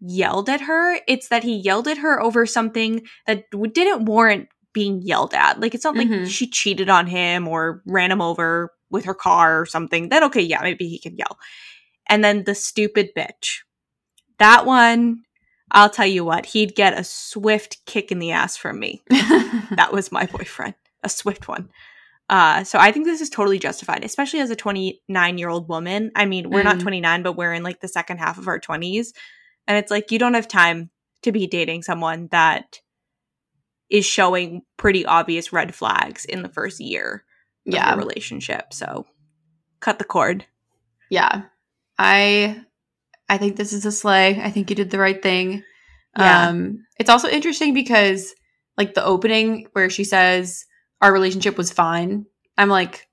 [0.00, 5.00] yelled at her, it's that he yelled at her over something that didn't warrant being
[5.02, 5.60] yelled at.
[5.60, 6.28] Like it's not like Mhm.
[6.28, 10.08] she cheated on him or ran him over with her car or something.
[10.08, 11.38] Then okay, yeah, maybe he can yell.
[12.08, 13.60] And then the stupid bitch.
[14.38, 15.22] That one,
[15.70, 19.02] I'll tell you what, he'd get a swift kick in the ass from me.
[19.10, 21.70] that was my boyfriend, a swift one.
[22.28, 26.10] Uh, so I think this is totally justified, especially as a 29 year old woman.
[26.14, 26.82] I mean, we're not Mm.
[26.82, 29.12] 29, but we're in like the second half of our 20s.
[29.66, 30.90] And it's like you don't have time
[31.22, 32.80] to be dating someone that
[33.90, 37.24] is showing pretty obvious red flags in the first year
[37.66, 37.90] of yeah.
[37.90, 38.72] your relationship.
[38.72, 39.06] So
[39.80, 40.46] cut the cord.
[41.10, 41.42] Yeah.
[41.98, 42.62] I
[43.28, 44.40] I think this is a slay.
[44.42, 45.62] I think you did the right thing.
[46.18, 46.48] Yeah.
[46.48, 48.34] Um it's also interesting because
[48.76, 50.64] like the opening where she says
[51.00, 52.26] our relationship was fine.
[52.56, 53.06] I'm like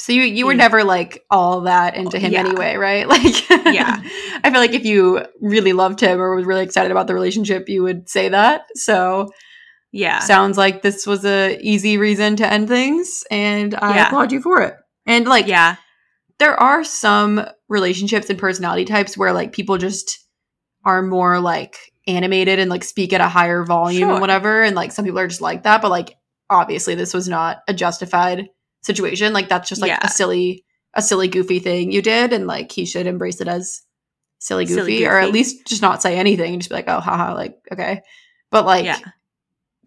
[0.00, 0.58] so you you were Yeah.
[0.58, 2.40] never like all that into him Yeah.
[2.40, 3.08] anyway, right?
[3.14, 4.00] Like Yeah.
[4.44, 7.68] I feel like if you really loved him or was really excited about the relationship,
[7.68, 8.62] you would say that.
[8.74, 9.28] So
[9.90, 10.20] Yeah.
[10.20, 14.06] sounds like this was a easy reason to end things and I Yeah.
[14.06, 14.76] applaud you for it.
[15.06, 15.76] And like yeah.
[16.38, 20.16] there are some relationships and personality types where like people just
[20.84, 24.12] are more like animated and like speak at a higher volume Sure.
[24.12, 24.62] and whatever.
[24.62, 26.14] And like some people are just like that, but like
[26.50, 28.48] obviously this was not a justified
[28.82, 29.32] situation.
[29.32, 30.00] Like that's just like Yeah.
[30.02, 33.82] a silly, a silly, goofy thing you did, and like he should embrace it as
[34.38, 37.00] silly goofy, Silly or at least just not say anything and just be like, oh,
[37.00, 38.02] haha, like okay.
[38.50, 38.98] But like yeah.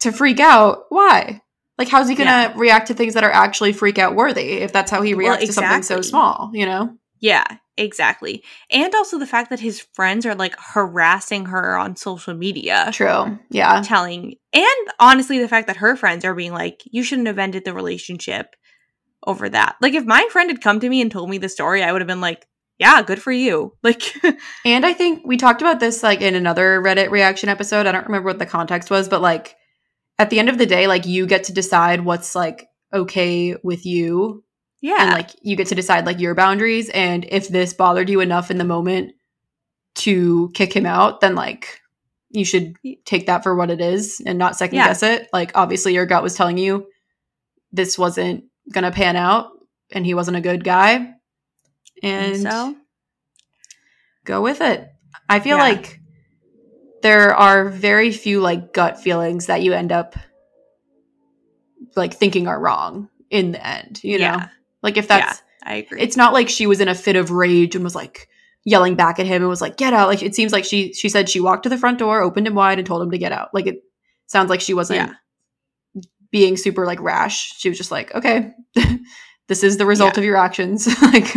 [0.01, 1.41] to freak out, why?
[1.77, 2.53] Like, how's he gonna Yeah.
[2.57, 5.47] react to things that are actually freak out worthy if that's how he Well, reacts
[5.47, 6.95] to something so small, you know?
[7.21, 7.45] Yeah,
[7.77, 8.43] exactly.
[8.71, 13.39] And also the fact that his friends are like harassing her on social media, True.
[13.51, 13.81] Yeah.
[13.85, 17.63] telling, and honestly, the fact that her friends are being like, you shouldn't have ended
[17.63, 18.55] the relationship
[19.25, 19.75] over that.
[19.81, 22.01] Like, if my friend had come to me and told me the story, I would
[22.01, 22.47] have been like,
[22.79, 23.73] yeah, good for you.
[23.83, 24.01] Like,
[24.65, 27.85] And I think we talked about this like in another Reddit reaction episode.
[27.85, 29.55] I don't remember what the context was, but like
[30.17, 33.85] at the end of the day, like you get to decide what's like okay with
[33.85, 34.43] you
[34.81, 35.03] yeah.
[35.03, 38.51] and like you get to decide like your boundaries and if this bothered you enough
[38.51, 39.13] in the moment
[39.95, 41.79] to kick him out then like
[42.29, 44.87] you should take that for what it is and not second Yeah.
[44.87, 46.87] guess it like obviously your gut was telling you
[47.71, 49.51] this wasn't gonna pan out
[49.91, 51.13] and he wasn't a good guy
[52.03, 52.75] and so,
[54.23, 54.87] go with it
[55.29, 55.63] i feel Yeah.
[55.63, 55.99] like
[57.01, 60.15] there are very few like gut feelings that you end up
[61.95, 64.47] like thinking are wrong in the end you know yeah,
[64.83, 66.01] like if that's I agree.
[66.01, 68.27] it's not like she was in a fit of rage and was like
[68.63, 71.09] yelling back at him and was like get out like it seems like she she
[71.09, 73.31] said she walked to the front door opened him wide and told him to get
[73.31, 73.83] out like it
[74.27, 74.97] sounds like she wasn't
[75.95, 76.01] Yeah.
[76.31, 78.51] being super like rash she was just like okay
[79.47, 80.19] this is the result Yeah.
[80.21, 81.35] of your actions like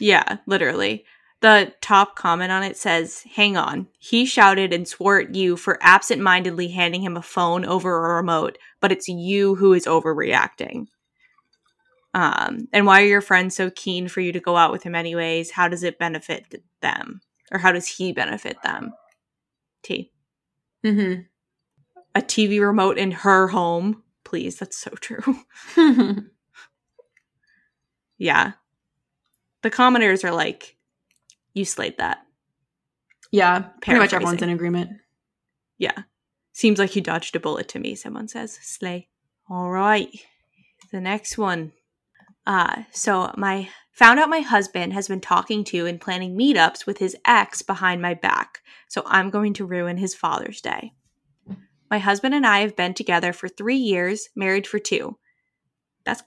[0.00, 1.04] Yeah, literally.
[1.42, 3.86] The top comment on it says, Hang on.
[4.00, 8.16] He shouted and swore at you for absent mindedly handing him a phone over a
[8.16, 10.86] remote, but it's you who is overreacting.
[12.14, 14.94] Um, and why are your friends so keen for you to go out with him
[14.94, 15.50] anyways?
[15.52, 17.20] How does it benefit them?
[17.50, 18.92] Or how does he benefit them?
[19.82, 20.12] T.
[20.84, 21.14] hmm
[22.14, 24.02] A TV remote in her home.
[24.24, 25.22] Please, that's so true.
[28.18, 28.52] yeah.
[29.62, 30.76] The commenters are like,
[31.54, 32.18] You slayed that.
[33.30, 34.90] yeah pretty much everyone's in agreement
[35.78, 36.02] Yeah.
[36.52, 38.58] Seems like you dodged a bullet to me, someone says.
[38.60, 39.08] Slay.
[39.48, 40.08] All right.
[40.92, 41.72] The next one.
[42.46, 46.98] Uh, so my found out my husband has been talking to and planning meetups with
[46.98, 48.60] his ex behind my back.
[48.88, 50.92] So I'm going to ruin his Father's Day.
[51.90, 55.18] My husband and I have been together for three years, married for two.
[56.04, 56.22] That's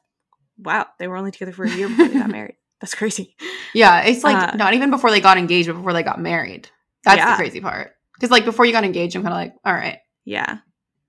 [0.57, 0.85] wow.
[0.99, 2.55] They were only together for a year before they got married.
[2.81, 3.35] That's crazy.
[3.73, 6.69] yeah it's like Uh, not even before they got engaged but before they got married
[7.03, 7.31] that's Yeah.
[7.31, 9.99] the crazy part because like before you got engaged i'm kind of like all right
[10.23, 10.57] Yeah.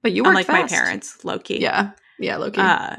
[0.03, 1.61] but you were like my parents, low key.
[1.61, 2.97] yeah yeah loki Uh,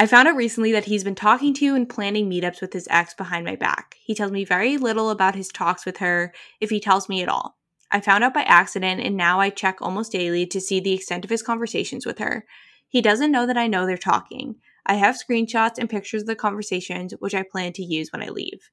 [0.00, 3.14] I found out recently that he's been talking to and planning meetups with his ex
[3.14, 3.96] behind my back.
[4.00, 7.28] He tells me very little about his talks with her, if he tells me at
[7.28, 7.58] all.
[7.90, 11.24] I found out by accident, and now I check almost daily to see the extent
[11.24, 12.44] of his conversations with her.
[12.86, 14.56] He doesn't know that I know they're talking.
[14.86, 18.28] I have screenshots and pictures of the conversations, which I plan to use when I
[18.28, 18.70] leave.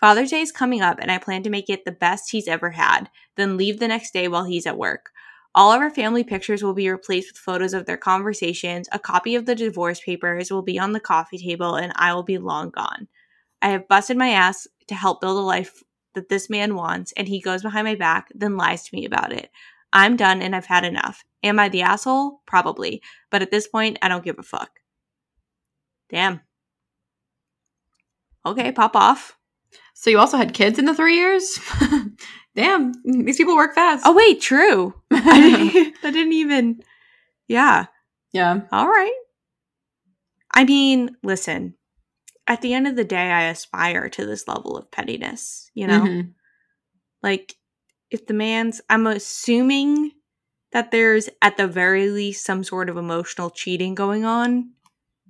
[0.00, 2.70] Father's Day is coming up, and I plan to make it the best he's ever
[2.70, 5.10] had, then leave the next day while he's at work.
[5.54, 8.88] All of our family pictures will be replaced with photos of their conversations.
[8.90, 12.22] A copy of the divorce papers will be on the coffee table, and I will
[12.22, 13.08] be long gone.
[13.60, 15.82] I have busted my ass to help build a life
[16.14, 19.32] that this man wants, and he goes behind my back, then lies to me about
[19.32, 19.50] it.
[19.92, 21.24] I'm done and I've had enough.
[21.42, 22.40] Am I the asshole?
[22.46, 23.02] Probably.
[23.30, 24.70] But at this point, I don't give a fuck.
[26.08, 26.40] Damn.
[28.44, 29.36] Okay, pop off.
[29.94, 31.58] So you also had kids in the three years?
[32.54, 34.04] Damn, these people work fast.
[34.06, 34.94] Oh, wait, true.
[35.24, 36.82] I didn't, that didn't even.
[37.48, 37.86] Yeah.
[38.32, 38.60] yeah.
[38.70, 39.12] All right.
[40.54, 41.74] I mean, listen,
[42.46, 46.04] at the end of the day, I aspire to this level of pettiness, you know?
[46.04, 46.34] Mhm.
[47.22, 47.54] Like,
[48.10, 50.12] if the man's, I'm assuming
[50.72, 54.72] that there's at the very least some sort of emotional cheating going on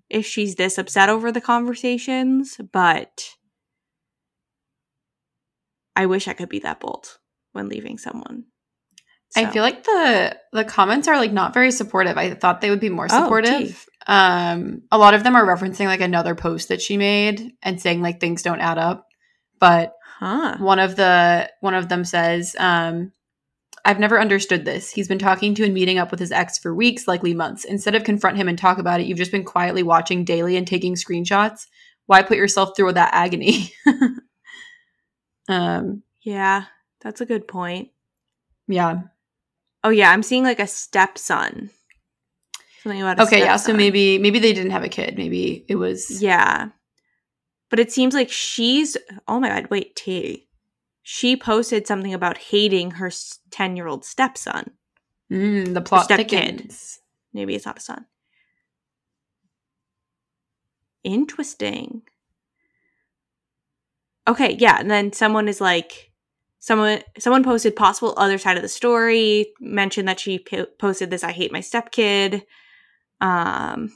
[0.08, 3.36] if she's this upset over the conversations, but
[5.96, 7.18] I wish I could be that bold
[7.52, 8.44] when leaving someone.
[9.36, 12.16] I feel like the the comments are like not very supportive.
[12.18, 13.86] I thought they would be more Oh, supportive.
[14.06, 18.02] um, a lot of them are referencing like another post that she made and saying
[18.02, 19.06] like things don't add up.
[19.58, 20.56] But huh.
[20.58, 23.12] one of the one of them says, um,
[23.84, 24.90] "I've never understood this.
[24.90, 27.64] He's been talking to and meeting up with his ex for weeks, likely months.
[27.64, 30.66] Instead of confront him and talk about it, you've just been quietly watching daily and
[30.66, 31.66] taking screenshots.
[32.06, 33.72] Why put yourself through that agony?"
[35.48, 36.64] um, Yeah,
[37.00, 37.90] that's a good point.
[38.68, 39.02] yeah.
[39.84, 41.70] Oh yeah, I'm seeing like a stepson.
[42.82, 43.56] Something about a Okay, yeah.
[43.56, 45.16] So maybe maybe they didn't have a kid.
[45.16, 46.68] Maybe it was yeah,
[47.70, 48.96] but it seems like she's.
[49.28, 49.68] Oh my god!
[49.70, 50.48] Wait, T.
[51.02, 53.10] she posted something about hating her
[53.50, 54.72] 10 year old stepson.
[55.30, 56.28] Mm, the plot stepkid.
[56.30, 57.00] thickens.
[57.32, 58.06] Maybe it's not a son.
[61.02, 62.02] Interesting.
[64.28, 66.11] Okay, yeah, and then someone is like
[66.62, 71.24] someone someone posted possible other side of the story, mentioned that she po- posted this
[71.24, 72.42] I hate my stepkid.
[73.20, 73.92] Um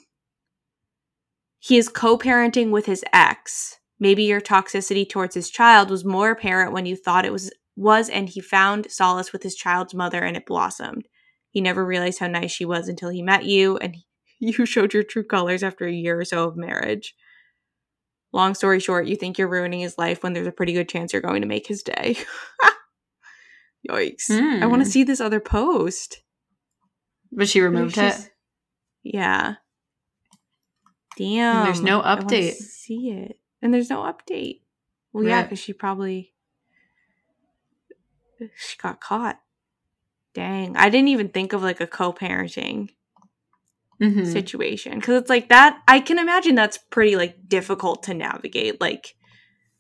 [1.61, 3.79] he is co-parenting with his ex.
[3.99, 8.09] Maybe your toxicity towards his child was more apparent when you thought it was was
[8.09, 11.07] and he found solace with his child's mother and it blossomed.
[11.51, 13.97] He never realized how nice she was until he met you and
[14.41, 17.15] you showed your true colors after a year or so of marriage.
[18.37, 21.11] Long story short, you think you're ruining his life when there's a pretty good chance
[21.15, 22.19] you're going to make his day.
[23.89, 24.31] Yikes.
[24.31, 24.85] I want Hmm.
[24.85, 26.21] to see this other post.
[27.33, 28.31] But she removed it.
[29.03, 29.55] Yeah.
[31.17, 31.57] Damn.
[31.57, 32.53] And there's no I update.
[32.57, 33.39] see it.
[33.63, 34.61] And there's no update.
[35.15, 36.35] Well, yeah, because she probably
[38.39, 39.41] she got caught.
[40.35, 40.77] Dang.
[40.77, 42.91] I didn't even think of like a co-parenting
[44.01, 44.31] Mhm.
[44.31, 49.15] situation because it's like that i can imagine that's pretty like difficult to navigate like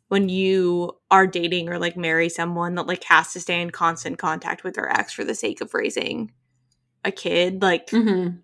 [0.09, 4.19] when you are dating or like marry someone that like has to stay in constant
[4.19, 6.33] contact with their ex for the sake of raising
[7.05, 8.37] a kid like mm-hmm.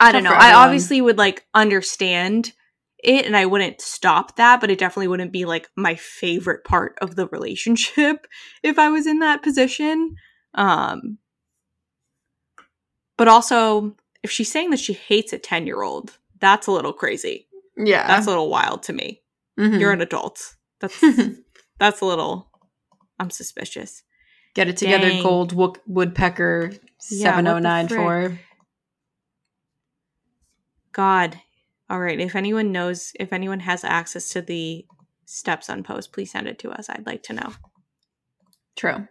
[0.00, 2.52] i don't know i obviously would like understand
[2.98, 6.96] it and i wouldn't stop that but it definitely wouldn't be like my favorite part
[7.02, 8.26] of the relationship
[8.62, 10.16] if i was in that position
[10.54, 11.18] um
[13.18, 13.94] but also
[14.26, 18.06] if she's saying that she hates a 10 year old that's a little crazy Yeah.
[18.06, 19.22] that's a little wild to me
[19.58, 19.78] Mhm.
[19.80, 21.00] you're an adult that's
[21.78, 22.50] that's a little
[23.20, 24.02] i'm suspicious
[24.54, 25.22] Get it together, Dang.
[25.22, 26.72] gold wook- woodpecker
[27.10, 28.38] Yeah, what 7094.
[30.92, 31.40] god
[31.90, 34.86] all right if anyone knows if anyone has access to the
[35.26, 37.52] stepson post please send it to us i'd like to know
[38.76, 39.08] True.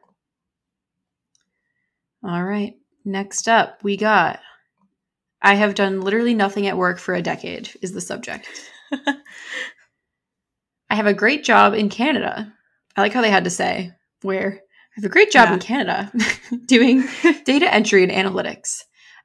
[2.23, 2.73] All right.
[3.03, 4.39] Next up, we got
[5.45, 8.49] I have done literally nothing at work for a decade, is the subject.
[10.89, 12.51] I have a great job in Canada.
[12.97, 13.91] I like how they had to say,
[14.23, 15.53] where I have a great job Yeah.
[15.53, 16.11] in Canada
[16.65, 17.03] doing
[17.45, 18.79] data entry and analytics.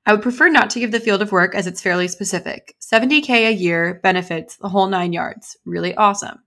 [0.05, 2.75] I would prefer not to give the field of work as it's fairly specific.
[2.93, 5.57] 70K a year, benefits, the whole nine yards.
[5.65, 6.39] Really awesome.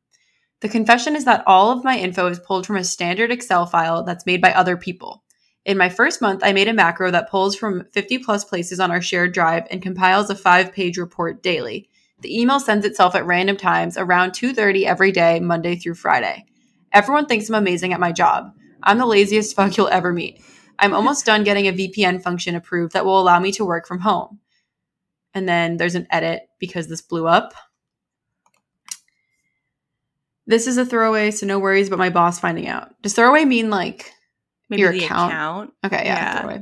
[0.61, 4.03] The confession is that all of my info is pulled from a standard Excel file
[4.03, 5.22] that's made by other people.
[5.65, 8.91] In my first month, I made a macro that pulls from 50 plus places on
[8.91, 11.89] our shared drive and compiles a five page report daily.
[12.19, 16.45] The email sends itself at random times around 2:30 every day, Monday through Friday.
[16.91, 18.53] Everyone thinks I'm amazing at my job.
[18.81, 20.41] I'm the laziest fuck you'll ever meet.
[20.79, 23.99] I'm almost done getting a VPN function approved that will allow me to work from
[23.99, 24.39] home.
[25.33, 27.53] And then there's an edit because this blew up.
[30.45, 33.01] This is a throwaway, so no worries about my boss finding out.
[33.01, 34.11] Does throwaway mean like
[34.73, 35.31] maybe Your account.
[35.31, 36.59] account, Okay, yeah, Yeah.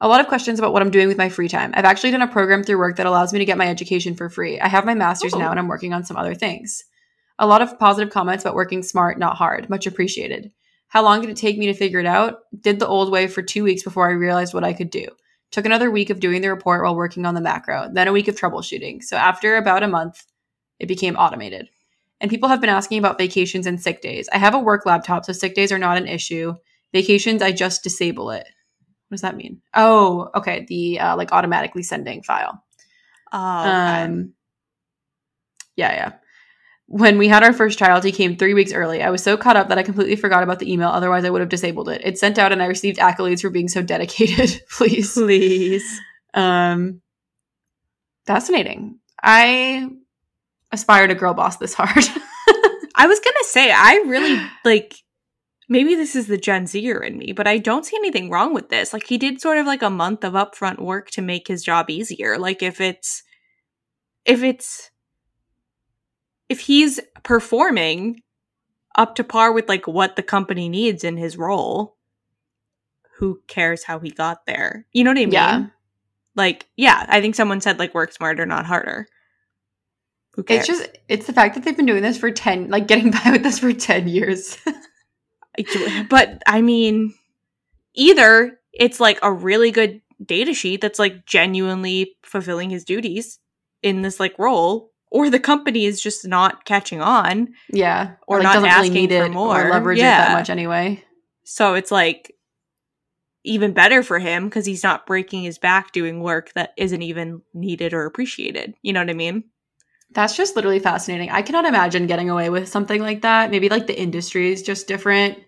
[0.00, 1.72] A lot of questions about what I'm doing with my free time.
[1.74, 4.28] I've actually done a program through work that allows me to get my education for
[4.28, 4.58] free.
[4.58, 5.38] I have my master's Ooh.
[5.38, 6.82] now and I'm working on some other things.
[7.38, 9.70] A lot of positive comments about working smart, not hard.
[9.70, 10.50] Much appreciated.
[10.88, 12.40] How long did it take me to figure it out?
[12.60, 15.06] Did the old way for two weeks before I realized what I could do.
[15.52, 18.26] Took another week of doing the report while working on the macro, then a week
[18.26, 19.02] of troubleshooting.
[19.04, 20.24] So after about a month,
[20.80, 21.68] it became automated.
[22.20, 24.28] And people have been asking about vacations and sick days.
[24.32, 26.54] I have a work laptop, so sick days are not an issue.
[26.92, 28.46] Vacations, I just disable it.
[29.08, 29.60] What does that mean?
[29.74, 30.64] Oh, okay.
[30.68, 32.62] The uh, like automatically sending file.
[33.32, 34.02] oh okay.
[34.02, 34.32] Um,
[35.76, 36.12] yeah, yeah.
[36.86, 39.02] When we had our first child, he came three weeks early.
[39.02, 40.90] I was so caught up that I completely forgot about the email.
[40.90, 42.02] Otherwise, I would have disabled it.
[42.04, 44.62] It sent out, and I received accolades for being so dedicated.
[44.70, 46.00] Please, please
[46.34, 47.00] um,
[48.26, 48.98] fascinating.
[49.22, 49.88] I
[50.70, 52.04] aspire to girl boss this hard.
[52.94, 55.01] i was gonna say i really like
[55.72, 58.68] maybe this is the gen zer in me but i don't see anything wrong with
[58.68, 58.92] this.
[58.92, 61.88] Like he did sort of like a month of upfront work to make his job
[61.90, 62.38] easier.
[62.38, 63.22] Like if it's
[64.24, 64.90] if it's
[66.48, 68.22] if he's performing
[68.96, 71.96] up to par with like what the company needs in his role
[73.18, 74.86] who cares how he got there?
[74.92, 75.32] You know what i mean?
[75.32, 75.66] Yeah.
[76.34, 79.06] like yeah i think someone said like work smarter not harder.
[80.34, 80.60] Who cares?
[80.60, 83.30] it's just it's the fact that they've been doing this for ten, like getting by
[83.32, 84.58] with this for ten years.
[86.08, 87.14] but I mean,
[87.94, 93.38] either it's like a really good data sheet that's like genuinely fulfilling his duties
[93.82, 97.48] in this like role, or the company is just not catching on.
[97.68, 99.66] yeah, Or like, not asking really need for it more.
[99.66, 101.04] or leverage it that much anyway.
[101.44, 102.34] So it's like
[103.44, 107.42] even better for him because he's not breaking his back doing work that isn't even
[107.52, 108.74] needed or appreciated.
[108.82, 109.44] You know what I mean?
[110.14, 111.30] That's just literally fascinating.
[111.30, 113.50] I cannot imagine getting away with something like that.
[113.50, 115.38] Maybe like the industry is just different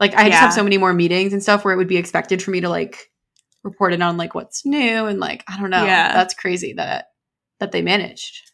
[0.00, 2.42] Like I just have so many more meetings and stuff where it would be expected
[2.42, 3.10] for me to like
[3.64, 5.84] report it on like what's new and like I don't know.
[5.84, 6.12] Yeah.
[6.12, 7.06] That's crazy that
[7.58, 8.52] that they managed.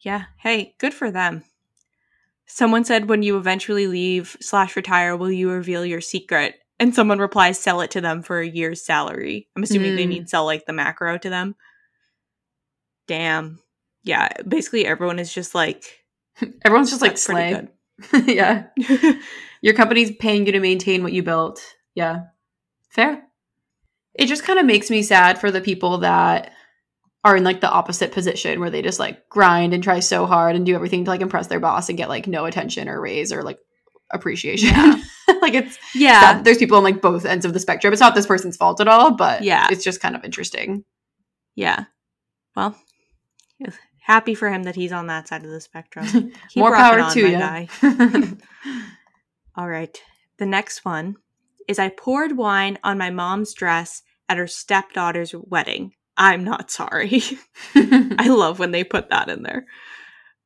[0.00, 0.24] Yeah.
[0.38, 1.42] Hey, good for them.
[2.46, 6.54] Someone said, when you eventually leave slash retire, will you reveal your secret?
[6.78, 9.48] And someone replies, sell it to them for a year's salary.
[9.56, 10.08] I'm assuming they Mm.
[10.08, 11.56] mean sell like the macro to them.
[13.06, 13.58] Damn.
[14.04, 14.28] Yeah.
[14.46, 15.84] Basically, everyone is just like,
[16.64, 17.68] Everyone's just like "That's slay.
[18.26, 18.66] yeah.
[19.60, 21.60] Your company's paying you to maintain what you built.
[21.94, 22.26] Yeah.
[22.90, 23.24] Fair.
[24.14, 26.52] It just kind of makes me sad for the people that
[27.24, 30.54] are in like the opposite position where they just like grind and try so hard
[30.54, 33.32] and do everything to like impress their boss and get like no attention or raise
[33.32, 33.58] or like
[34.12, 34.68] appreciation.
[34.68, 35.02] Yeah.
[35.42, 36.20] like it's yeah.
[36.20, 36.44] sad.
[36.44, 37.92] there's people on like both ends of the spectrum.
[37.92, 39.66] It's not this person's fault at all, but Yeah.
[39.70, 40.84] it's just kind of interesting.
[41.56, 41.84] Yeah.
[42.54, 42.76] Well,
[44.08, 46.32] happy for him that he's on that side of the spectrum.
[46.56, 48.38] More power to you.
[49.54, 50.02] All right.
[50.38, 51.16] The next one
[51.68, 55.92] is I poured wine on my mom's dress at her stepdaughter's wedding.
[56.16, 57.22] I'm not sorry.
[57.74, 59.66] I love when they put that in there.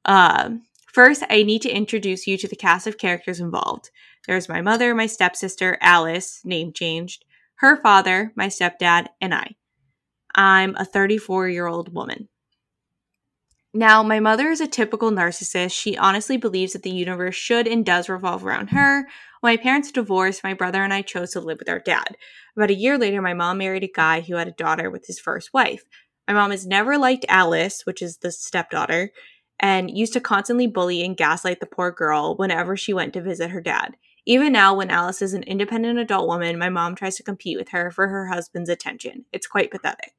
[0.04, 3.90] Um, first, I need to introduce you to the cast of characters involved.
[4.26, 7.24] There's my mother, my stepsister, Alice, name changed,
[7.56, 9.54] her father, my stepdad, and I.
[10.34, 12.28] I'm a 34 year old woman.
[13.74, 15.72] Now, my mother is a typical narcissist.
[15.72, 19.08] She honestly believes that the universe should and does revolve around her.
[19.40, 22.18] When my parents divorced, my brother and I chose to live with our dad.
[22.54, 25.18] About a year later, my mom married a guy who had a daughter with his
[25.18, 25.84] first wife.
[26.28, 29.10] My mom has never liked Alice, which is the stepdaughter,
[29.58, 33.50] and used to constantly bully and gaslight the poor girl whenever she went to visit
[33.50, 33.96] her dad.
[34.26, 37.70] Even now, when Alice is an independent adult woman, my mom tries to compete with
[37.70, 39.24] her for her husband's attention.
[39.32, 40.12] It's quite pathetic.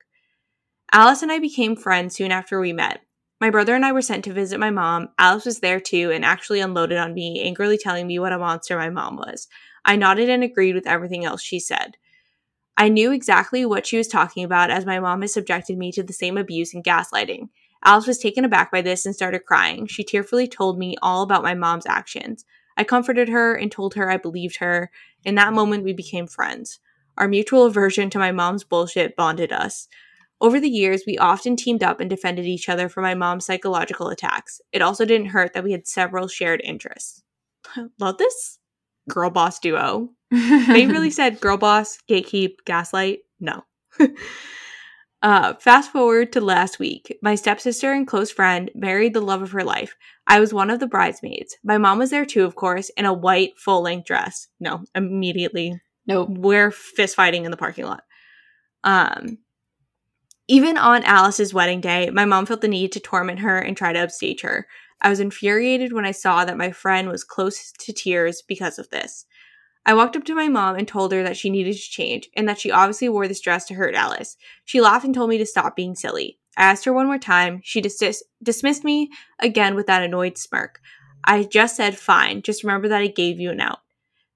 [0.91, 3.01] Alice and I became friends soon after we met.
[3.43, 5.09] My brother and I were sent to visit my mom.
[5.19, 8.77] Alice was there too and actually unloaded on me, angrily telling me what a monster
[8.77, 9.49] my mom was.
[9.83, 11.97] I nodded and agreed with everything else she said.
[12.77, 16.03] I knew exactly what she was talking about as my mom has subjected me to
[16.03, 17.49] the same abuse and gaslighting.
[17.83, 19.87] Alice was taken aback by this and started crying.
[19.87, 22.45] She tearfully told me all about my mom's actions.
[22.77, 24.89] I comforted her and told her I believed her.
[25.25, 26.79] In that moment, we became friends.
[27.17, 29.89] Our mutual aversion to my mom's bullshit bonded us.
[30.43, 34.09] Over the years, we often teamed up and defended each other from my mom's psychological
[34.09, 34.59] attacks.
[34.73, 37.23] It also didn't hurt that we had several shared interests.
[37.99, 38.59] Love this
[39.07, 40.09] girl boss duo.
[40.31, 43.19] They really said girl boss, gatekeep, gaslight.
[43.39, 43.63] No.
[45.21, 47.17] uh, fast forward to last week.
[47.21, 49.95] My stepsister and close friend married the love of her life.
[50.27, 51.55] I was one of the bridesmaids.
[51.63, 54.49] My mom was there too, of course, in a white full length dress.
[54.59, 56.27] No, immediately nope.
[56.31, 58.03] we're fist fighting in the parking lot.
[58.83, 59.37] Um,
[60.47, 63.93] even on Alice's wedding day, my mom felt the need to torment her and try
[63.93, 64.67] to upstage her.
[65.01, 68.89] I was infuriated when I saw that my friend was close to tears because of
[68.89, 69.25] this.
[69.85, 72.47] I walked up to my mom and told her that she needed to change and
[72.47, 74.37] that she obviously wore this dress to hurt Alice.
[74.63, 76.39] She laughed and told me to stop being silly.
[76.57, 77.59] I asked her one more time.
[77.63, 80.79] She dis- dismissed me again with that annoyed smirk.
[81.25, 83.79] I just said, fine, just remember that I gave you an out.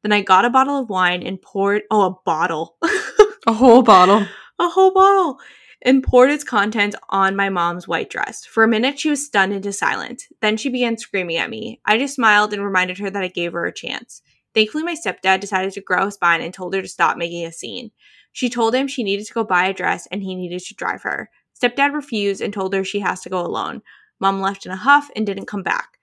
[0.03, 2.77] Then I got a bottle of wine and poured, oh, a bottle.
[3.47, 4.27] A whole bottle.
[4.59, 5.39] a whole bottle
[5.81, 8.45] and poured its contents on my mom's white dress.
[8.45, 10.27] For a minute, she was stunned into silence.
[10.41, 11.79] Then she began screaming at me.
[11.85, 14.21] I just smiled and reminded her that I gave her a chance.
[14.53, 17.51] Thankfully, my stepdad decided to grow a spine and told her to stop making a
[17.51, 17.91] scene.
[18.31, 21.03] She told him she needed to go buy a dress and he needed to drive
[21.03, 21.29] her.
[21.59, 23.81] Stepdad refused and told her she has to go alone.
[24.19, 25.97] Mom left in a huff and didn't come back.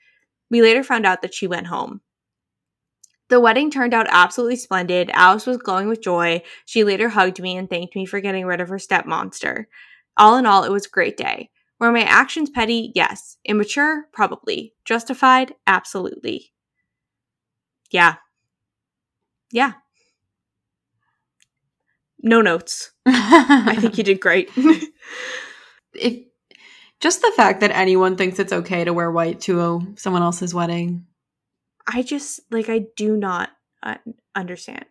[0.50, 2.00] We later found out that she went home.
[3.28, 5.10] The wedding turned out absolutely splendid.
[5.12, 6.42] Alice was glowing with joy.
[6.66, 9.68] She later hugged me and thanked me for getting rid of her step monster.
[10.16, 11.50] All in all, it was a great day.
[11.80, 12.92] Were my actions petty?
[12.94, 13.38] Yes.
[13.44, 14.04] Immature?
[14.12, 14.74] Probably.
[14.84, 15.54] Justified?
[15.66, 16.52] Absolutely.
[17.90, 18.16] Yeah.
[19.50, 19.72] Yeah.
[22.22, 22.92] No notes.
[23.06, 24.50] I think you did great.
[25.94, 26.24] if
[27.00, 31.06] just the fact that anyone thinks it's okay to wear white to someone else's wedding.
[31.86, 33.50] I just like I do not
[33.82, 33.96] uh,
[34.34, 34.86] understand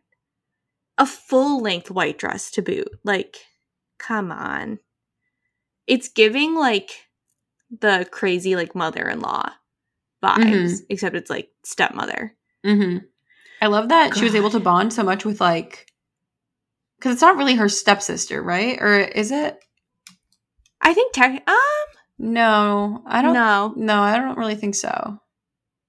[0.97, 2.89] a full length white dress to boot.
[3.03, 3.37] Like,
[3.97, 4.79] come on,
[5.87, 6.91] it's giving like
[7.79, 9.49] the crazy like mother in law
[10.23, 12.35] vibes, except it's like stepmother.
[12.65, 13.05] Mm-hmm.
[13.61, 15.87] I love that she was able to bond so much with like,
[16.97, 18.77] because it's not really her stepsister, right?
[18.81, 19.57] Or is it?
[20.81, 21.43] I think tech.
[21.47, 21.57] Um,
[22.19, 23.33] No, I don't.
[23.33, 25.19] no, No, I don't really think so.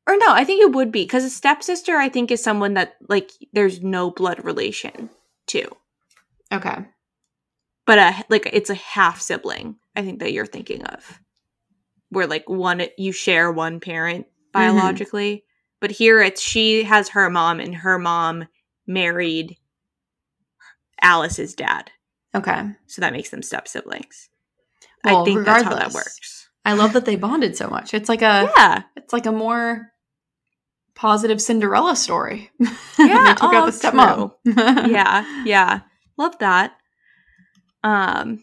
[0.06, 0.32] Or no.
[0.32, 1.96] I think it would be because a stepsister.
[1.96, 5.10] I think is someone that like there's no blood relation
[5.48, 5.68] to,
[6.52, 6.84] Okay.
[7.86, 9.76] but a like it's a half sibling.
[9.96, 11.20] I think that you're thinking of,
[12.10, 14.52] where like one you share one parent mm-hmm.
[14.52, 15.44] biologically,
[15.80, 18.46] but here it's she has her mom and her mom
[18.86, 19.56] married
[21.00, 21.90] Alice's dad.
[22.34, 22.70] Okay.
[22.86, 24.28] So that makes them step siblings.
[25.04, 26.48] Well, I think that's how that works.
[26.64, 27.94] I love that they bonded so much.
[27.94, 28.82] It's like a Yeah.
[28.96, 29.92] it's like a more
[30.94, 32.50] positive Cinderella story.
[32.96, 34.32] Yeah, they took oh, out the stepmom.
[34.90, 35.80] yeah, yeah.
[36.16, 36.76] Love that.
[37.82, 38.42] Um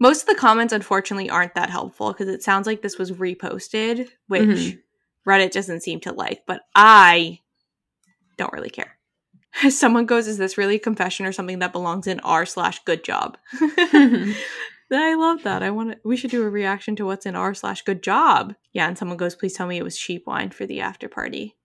[0.00, 4.08] most of the comments unfortunately aren't that helpful because it sounds like this was reposted,
[4.26, 4.78] which Mhm.
[5.28, 7.40] Reddit doesn't seem to like, but I
[8.36, 8.96] don't really care.
[9.70, 13.04] Someone goes, Is this really a confession or something that belongs in r slash good
[13.04, 13.36] job?
[14.92, 15.62] I love that.
[15.62, 18.54] I want to, we should do a reaction to what's in r slash good job.
[18.72, 21.56] Yeah, and someone goes, Please tell me it was cheap wine for the after party.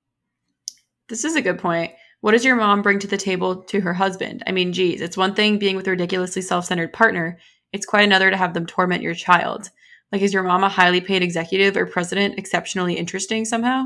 [1.09, 1.91] This is a good point.
[2.21, 4.43] What does your mom bring to the table to her husband?
[4.45, 7.39] I mean, geez, it's one thing being with a ridiculously self centered partner,
[7.73, 9.69] it's quite another to have them torment your child.
[10.11, 13.85] Like, is your mom a highly paid executive or president exceptionally interesting somehow?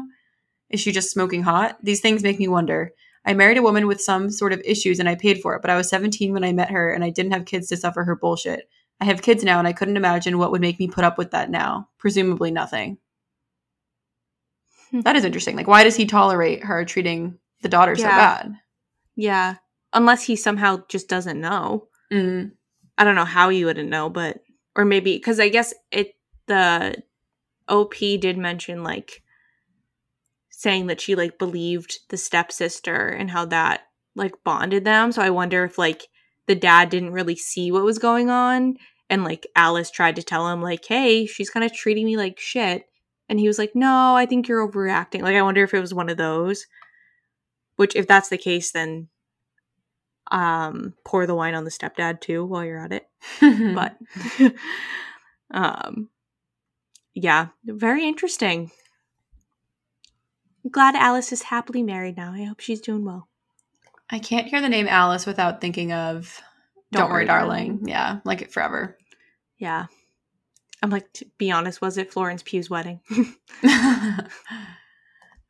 [0.69, 1.77] Is she just smoking hot?
[1.81, 2.91] These things make me wonder.
[3.25, 5.71] I married a woman with some sort of issues and I paid for it, but
[5.71, 8.17] I was 17 when I met her and I didn't have kids to suffer her
[8.17, 8.69] bullshit.
[8.99, 11.31] I have kids now and I couldn't imagine what would make me put up with
[11.31, 11.89] that now.
[11.99, 12.97] Presumably nothing.
[14.93, 15.01] Hmm.
[15.01, 15.55] That is interesting.
[15.55, 18.53] Like, why does he tolerate her treating the daughter so bad?
[19.15, 19.55] Yeah.
[19.91, 21.87] Unless he somehow just doesn't know.
[22.11, 22.51] Mm.
[22.97, 24.41] I don't know how you wouldn't know, but
[24.75, 26.15] or maybe because I guess it
[26.47, 27.01] the
[27.67, 29.23] OP did mention like
[30.49, 33.81] saying that she like believed the stepsister and how that
[34.15, 35.11] like bonded them.
[35.11, 36.07] So I wonder if like
[36.45, 38.77] the dad didn't really see what was going on
[39.09, 42.39] and like Alice tried to tell him like, "Hey, she's kind of treating me like
[42.39, 42.85] shit."
[43.33, 45.91] And he was like, "No, I think you're overreacting." Like I wonder if it was
[45.91, 46.67] one of those.
[47.77, 49.07] Which if that's the case then
[50.29, 53.07] um pour the wine on the stepdad too while you're at it
[53.75, 53.97] but
[55.51, 56.09] um
[57.15, 58.71] yeah very interesting
[60.71, 63.27] glad alice is happily married now i hope she's doing well
[64.09, 66.39] I can't hear the name Alice without thinking of
[66.91, 67.81] Don't, Worry, darling.
[67.87, 68.95] Yeah, like it forever.
[69.57, 69.87] yeah
[70.83, 72.99] i'm like to be honest was it florence pugh's wedding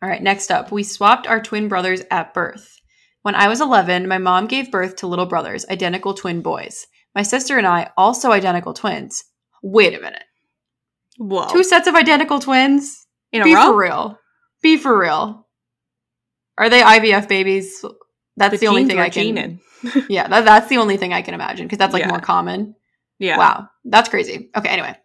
[0.02, 2.78] All right, next up, we swapped our twin brothers at birth.
[3.22, 6.88] When I was 11, my mom gave birth to little brothers, identical twin boys.
[7.16, 9.24] My sister and I, also identical twins.
[9.62, 10.26] Wait a minute.
[11.18, 13.06] whoa Two sets of identical twins?
[13.32, 14.20] in a Be row for real.
[14.62, 15.48] Be for real.
[16.58, 17.84] Are they IVF babies?
[18.36, 19.62] That's the, only thing I can.
[20.10, 22.10] Yeah, that, that's the only thing I can imagine because that's like Yeah.
[22.10, 22.76] more common.
[23.20, 24.50] yeah Wow, that's crazy.
[24.56, 24.98] Okay, anyway.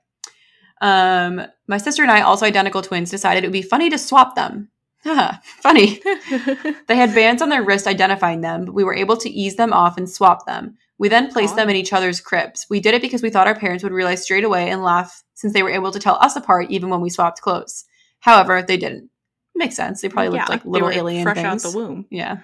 [0.81, 4.35] Um, my sister and I, also identical twins, decided it would be funny to swap
[4.37, 4.69] them.
[5.63, 6.01] Funny.
[6.89, 9.73] They had bands on their wrist identifying them, but we were able to ease them
[9.73, 10.77] off and swap them.
[10.99, 12.67] We then placed them in each other's cribs.
[12.69, 15.53] We did it because we thought our parents would realize straight away and laugh since
[15.53, 17.85] they were able to tell us apart even when we swapped clothes.
[18.21, 19.11] However, they didn't.
[19.55, 20.01] Makes sense.
[20.01, 21.65] They probably looked Yeah, like they little alien fresh things.
[21.65, 22.39] out the womb Yeah.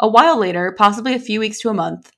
[0.00, 2.10] A while later, possibly a few weeks to a month,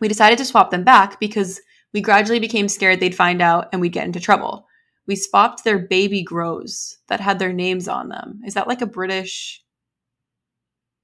[0.00, 1.60] we decided to swap them back because
[1.92, 4.66] we gradually became scared they'd find out and we'd get into trouble.
[5.06, 8.40] We swapped their baby grows that had their names on them.
[8.46, 9.62] Is that like a British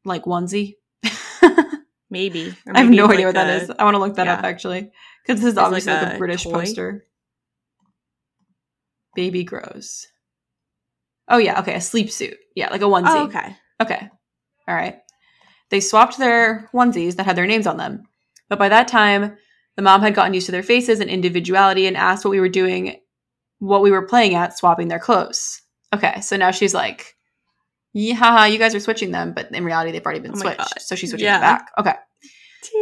[0.05, 0.77] like onesie?
[2.11, 3.71] maybe Or I have no it's idea what like that a- is.
[3.79, 4.91] I want to look that up actually.
[5.27, 6.53] Because this is like obviously like a, a British toy?
[6.53, 7.05] poster.
[9.15, 10.07] Baby grows.
[11.29, 12.37] Oh yeah, okay, a sleep suit.
[12.55, 13.07] Yeah, like a onesie.
[13.09, 14.09] oh okay Okay.
[14.67, 14.99] All right.
[15.71, 18.05] They swapped their onesies that had their names on them.
[18.49, 19.37] But by that time,
[19.79, 22.49] the mom had gotten used to their faces and individuality and asked what we were
[22.49, 22.97] doing,
[23.61, 25.63] what we were playing at, swapping their clothes.
[25.95, 27.15] Okay, so now she's like,
[27.93, 30.59] yeah, you guys are switching them, but in reality, they've already been Oh switched.
[30.59, 30.81] God.
[30.81, 31.35] So she's switching Yeah.
[31.39, 31.69] them back.
[31.79, 31.95] Okay.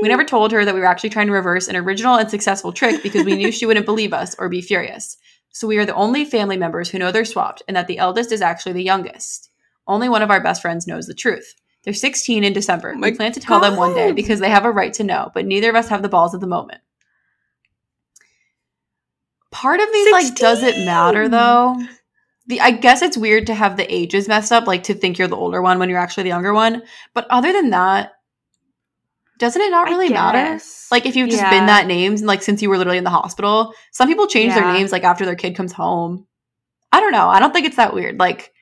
[0.00, 2.72] We never told her that we were actually trying to reverse an original and successful
[2.72, 5.18] trick because we knew she wouldn't believe us or be furious.
[5.50, 8.32] So we are the only family members who know they're swapped and that the eldest
[8.32, 9.50] is actually the youngest.
[9.86, 11.54] Only one of our best friends knows the truth.
[11.84, 12.94] They're 16 in December.
[12.96, 15.30] Oh we plan to tell them one day because they have a right to know,
[15.34, 16.80] but neither of us have the balls at the moment.
[19.56, 21.82] Part of me like does it matter though?
[22.46, 25.28] The I guess it's weird to have the ages messed up, like to think you're
[25.28, 26.82] the older one when you're actually the younger one.
[27.14, 28.12] But other than that,
[29.38, 30.60] doesn't it not really matter?
[30.90, 31.48] Like if you've just Yeah.
[31.50, 34.74] been that name, like since you were literally in the hospital, some people change their
[34.74, 36.26] names like after their kid comes home.
[36.92, 37.28] I don't know.
[37.28, 38.18] I don't think it's that weird.
[38.20, 38.52] Like,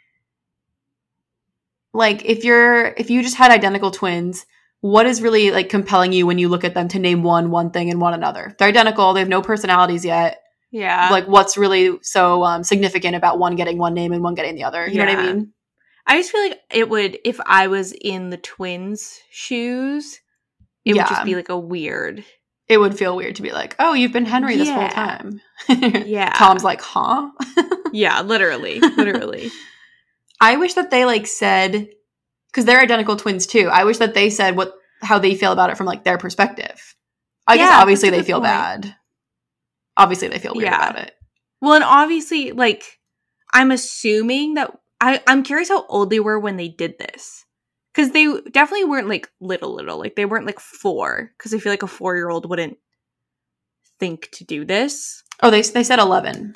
[1.92, 4.46] like if you're if you just had identical twins,
[4.80, 7.72] what is really like compelling you when you look at them to name one one
[7.72, 8.54] thing and one another?
[8.58, 9.12] They're identical.
[9.12, 10.40] They have no personalities yet.
[10.74, 14.56] Yeah like, what's really so um, significant about one getting one name and one getting
[14.56, 14.86] the other?
[14.86, 15.52] You know what I mean?
[16.06, 20.20] I just feel like it would if I was in the twins' shoes,
[20.84, 22.24] it would just be like a weird.
[22.66, 25.40] It would feel weird to be like, oh, you've been Henry this whole time.
[25.68, 26.32] Yeah.
[26.36, 27.30] Tom's like, huh?
[27.92, 29.52] Yeah, literally, literally.
[30.40, 31.88] I wish that they like said
[32.50, 33.68] because they're identical twins too.
[33.72, 36.96] I wish that they said what how they feel about it from like their perspective.
[37.46, 38.46] I guess obviously they feel point.
[38.46, 38.96] bad.
[39.96, 40.88] Obviously they feel weird Yeah.
[40.90, 41.14] about it.
[41.60, 42.98] Well, and obviously, like,
[43.52, 44.70] I'm assuming that
[45.00, 47.44] I, I'm curious how old they were when they did this.
[47.94, 49.98] Because they definitely weren't like little, little.
[49.98, 51.30] Like, they weren't like four.
[51.38, 52.76] Because I feel like a four year old wouldn't
[54.00, 55.22] think to do this.
[55.42, 56.54] Oh, they they said 11.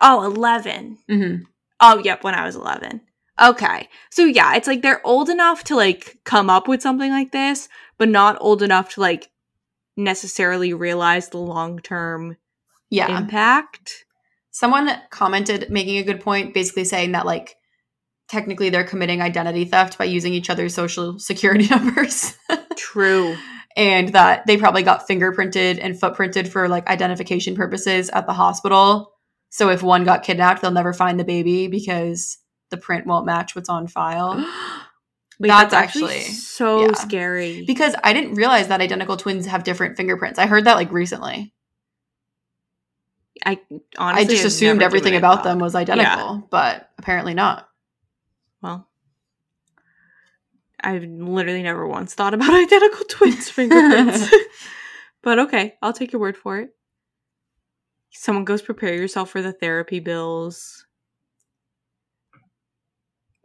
[0.00, 0.98] Oh, 11.
[1.10, 1.42] Mm-hmm.
[1.80, 3.00] Oh, yep, when I was 11.
[3.40, 3.88] Okay.
[4.10, 7.68] So, yeah, it's like they're old enough to like come up with something like this,
[7.98, 9.30] but not old enough to like
[9.96, 12.36] necessarily realize the long term
[12.90, 13.18] Yeah.
[13.18, 14.04] impact.
[14.50, 17.54] Someone commented making a good point, basically saying that like
[18.28, 22.34] technically they're committing identity theft by using each other's social security numbers.
[22.76, 23.36] True.
[23.76, 29.12] and that they probably got fingerprinted and footprinted for like identification purposes at the hospital.
[29.50, 32.38] So if one got kidnapped, they'll never find the baby because
[32.70, 34.36] the print won't match what's on file.
[35.40, 36.94] Wait, That's that's, actually, so yeah.
[36.94, 37.64] scary.
[37.64, 40.36] Because I didn't realize that identical twins have different fingerprints.
[40.36, 41.54] I heard that like recently.
[43.44, 43.60] I
[43.98, 47.68] honestly I just assumed everything about them was identical, but apparently not.
[48.62, 48.88] Well,
[50.80, 54.32] I've literally never once thought about identical twins' fingerprints.
[55.22, 56.70] but okay, I'll take your word for it.
[58.10, 60.86] Someone goes prepare yourself for the therapy bills.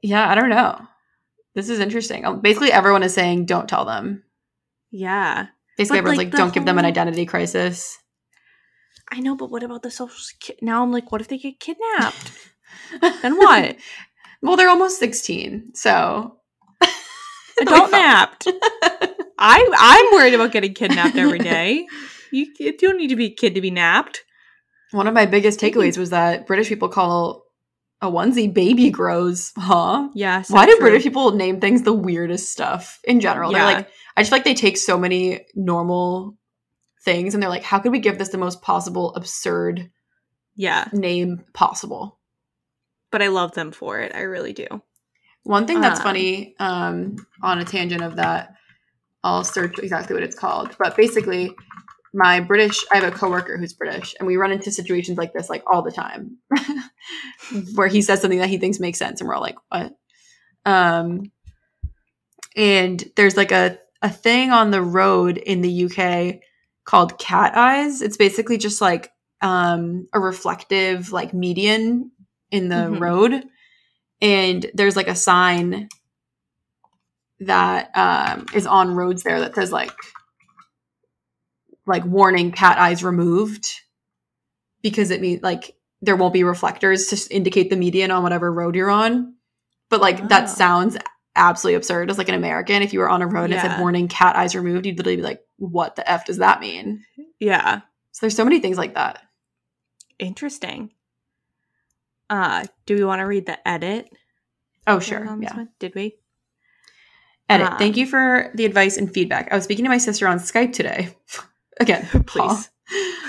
[0.01, 0.79] Yeah, I don't know.
[1.55, 2.25] This is interesting.
[2.25, 4.23] Um, Basically, everyone is saying don't tell them.
[4.91, 5.47] Yeah.
[5.77, 7.97] Basically, But, everyone's like, like, don't give them an identity crisis.
[9.11, 10.65] I know, but what about the social security?
[10.65, 12.31] Now I'm like, what if they get kidnapped?
[13.21, 13.75] then what?
[14.41, 16.37] well, they're almost 16, so.
[17.61, 18.47] Adult napped.
[19.37, 21.85] I I'm worried about getting kidnapped every day.
[22.31, 24.23] You, you don't need to be a kid to be napped.
[24.91, 27.43] One of my biggest takeaways was that British people call
[28.01, 30.09] a onesie baby grows, huh?
[30.13, 30.49] Yes.
[30.49, 30.81] Why do true.
[30.81, 33.51] British people name things the weirdest stuff in general?
[33.51, 33.57] Yeah.
[33.65, 36.37] They're like, I just feel like they take so many normal
[37.03, 39.89] things and they're like, how could we give this the most possible absurd
[40.55, 42.19] Yeah, name possible?
[43.11, 44.13] but I love them for it.
[44.15, 44.65] I really do.
[45.43, 48.55] One thing that's Um, funny, um, on a tangent of that,
[49.23, 50.75] I'll search exactly what it's called.
[50.79, 51.53] But basically,
[52.13, 55.49] my British, I have a coworker who's British, and we run into situations like this
[55.49, 56.37] like all the time,
[57.75, 59.93] where he says something that he thinks makes sense, and we're all like, "What?"
[60.65, 61.31] Um,
[62.55, 66.39] and there's like a a thing on the road in the UK
[66.85, 68.01] called cat eyes.
[68.01, 69.11] It's basically just like
[69.41, 72.11] um, a reflective like median
[72.51, 72.99] in the Mhm.
[73.01, 73.43] road
[74.21, 75.89] and there's like a sign
[77.41, 79.91] that um, is on roads there that says like
[81.85, 83.81] like warning cat eyes removed
[84.81, 88.75] because it means like there won't be reflectors to indicate the median on whatever road
[88.75, 89.33] you're on
[89.89, 90.27] but like Oh.
[90.27, 90.97] that sounds
[91.35, 93.79] absolutely absurd as like an american if you were on a road and it said
[93.79, 97.03] warning cat eyes removed you'd literally be like what the f does that mean
[97.39, 97.81] Yeah,
[98.11, 99.21] so there's so many things like that
[100.19, 100.91] interesting.
[102.29, 104.09] Uh, do we want to read the edit?
[104.87, 105.69] oh sure yeah one?
[105.79, 106.17] Did we?
[107.49, 107.67] Edit.
[107.67, 109.51] Um, Thank you for the advice and feedback.
[109.51, 111.15] I was speaking to my sister on Skype today.
[111.79, 112.69] Again, Please.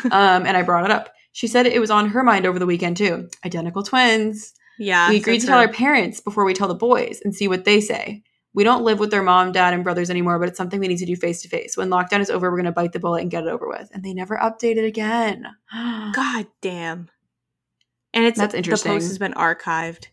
[0.04, 1.10] Um, and I brought it up.
[1.32, 3.28] She said it was on her mind over the weekend too.
[3.44, 4.52] Identical twins.
[4.78, 7.48] Yeah, we so agreed to tell our parents before we tell the boys and see
[7.48, 8.22] what they say.
[8.54, 10.98] We don't live with their mom, dad, and brothers anymore, but it's something we need
[10.98, 11.76] to do face to face.
[11.76, 13.90] When lockdown is over, we're going to bite the bullet and get it over with.
[13.92, 15.46] And they never updated it again.
[15.72, 17.08] God damn.
[18.12, 18.92] And it's That's interesting.
[18.92, 20.06] The post has been archived.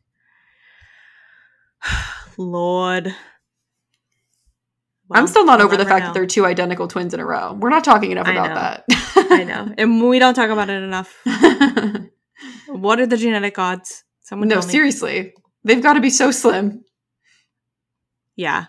[2.38, 3.14] Lord.
[5.14, 6.08] I'm still not we'll over the fact know.
[6.08, 7.54] that they're two identical twins in a row.
[7.54, 8.56] We're not talking enough I about know.
[8.56, 8.84] that.
[9.32, 11.16] I know, and we don't talk about it enough.
[12.72, 14.04] What are the genetic odds?
[14.32, 14.62] Someone no, me.
[14.62, 15.34] seriously.
[15.66, 16.86] They've got to be so slim.
[18.38, 18.68] Yeah.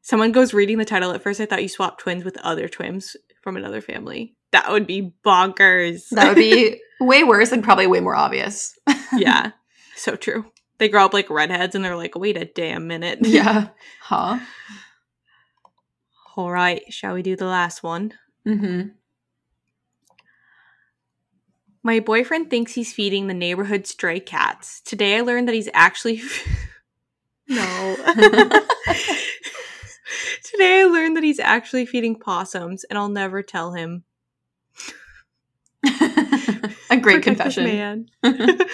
[0.00, 1.12] Someone goes reading the title.
[1.12, 4.34] At first, I thought you swapped twins with other twins from another family.
[4.52, 6.08] That would be bonkers.
[6.12, 8.78] That would be way worse and probably way more obvious.
[9.14, 9.50] yeah.
[9.94, 10.46] So true.
[10.78, 13.18] They grow up like redheads and they're like, wait a damn minute.
[13.26, 13.68] yeah.
[14.00, 14.38] Huh?
[16.34, 16.80] All right.
[16.88, 18.14] Shall we do the last one?
[18.48, 18.88] Mm-hmm.
[21.82, 24.80] My boyfriend thinks he's feeding the neighborhood stray cats.
[24.82, 26.22] Today I learned that he's actually.
[27.48, 27.96] no.
[30.44, 34.04] Today I learned that he's actually feeding possums, and I'll never tell him.
[35.84, 37.64] A great confession.
[37.64, 38.06] man.
[38.22, 38.68] the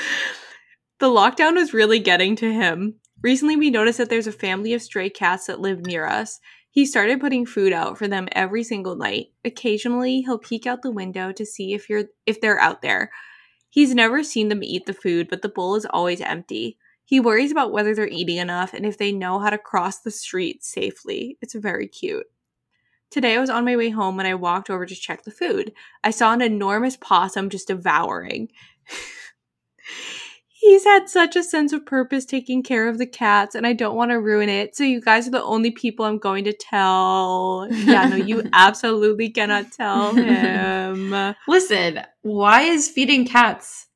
[1.02, 2.96] lockdown was really getting to him.
[3.22, 6.40] Recently, we noticed that there's a family of stray cats that live near us.
[6.70, 9.28] He started putting food out for them every single night.
[9.44, 13.10] Occasionally, he'll peek out the window to see if you're if they're out there.
[13.70, 16.78] He's never seen them eat the food, but the bowl is always empty.
[17.04, 20.10] He worries about whether they're eating enough and if they know how to cross the
[20.10, 21.38] street safely.
[21.40, 22.26] It's very cute.
[23.10, 25.72] Today I was on my way home when I walked over to check the food.
[26.04, 28.48] I saw an enormous possum just devouring.
[30.60, 33.94] He's had such a sense of purpose taking care of the cats, and I don't
[33.96, 34.74] want to ruin it.
[34.76, 37.68] So, you guys are the only people I'm going to tell.
[37.70, 41.34] Yeah, no, you absolutely cannot tell him.
[41.46, 43.86] Listen, why is feeding cats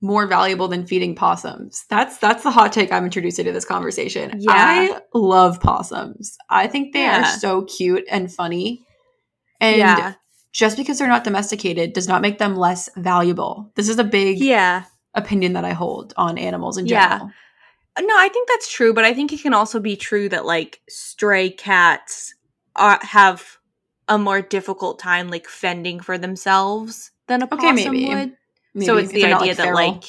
[0.00, 1.84] more valuable than feeding possums?
[1.90, 4.32] That's that's the hot take I'm introducing to this conversation.
[4.38, 4.52] Yeah.
[4.54, 6.36] I love possums.
[6.48, 7.22] I think they Yeah.
[7.22, 8.84] are so cute and funny.
[9.60, 10.14] And yeah.
[10.52, 13.70] just because they're not domesticated does not make them less valuable.
[13.76, 14.84] This is a big Yeah.
[15.14, 17.30] Opinion that I hold on animals in general.
[17.98, 18.04] Yeah.
[18.04, 20.80] No, I think that's true, but I think it can also be true that like
[20.88, 22.34] stray cats
[22.74, 23.58] are, have
[24.08, 28.08] a more difficult time like fending for themselves than a Okay, possum maybe.
[28.08, 28.32] would.
[28.74, 29.74] Maybe so it's the idea that feral.
[29.92, 30.04] like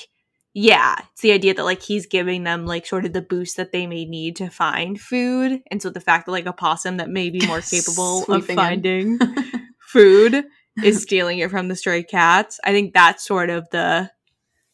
[0.55, 3.71] yeah, it's the idea that like he's giving them like sort of the boost that
[3.71, 7.09] they may need to find food, and so the fact that like a possum that
[7.09, 9.19] may be more capable of finding
[9.79, 10.45] food
[10.83, 12.59] is stealing it from the stray cats.
[12.63, 14.11] I think that's sort of the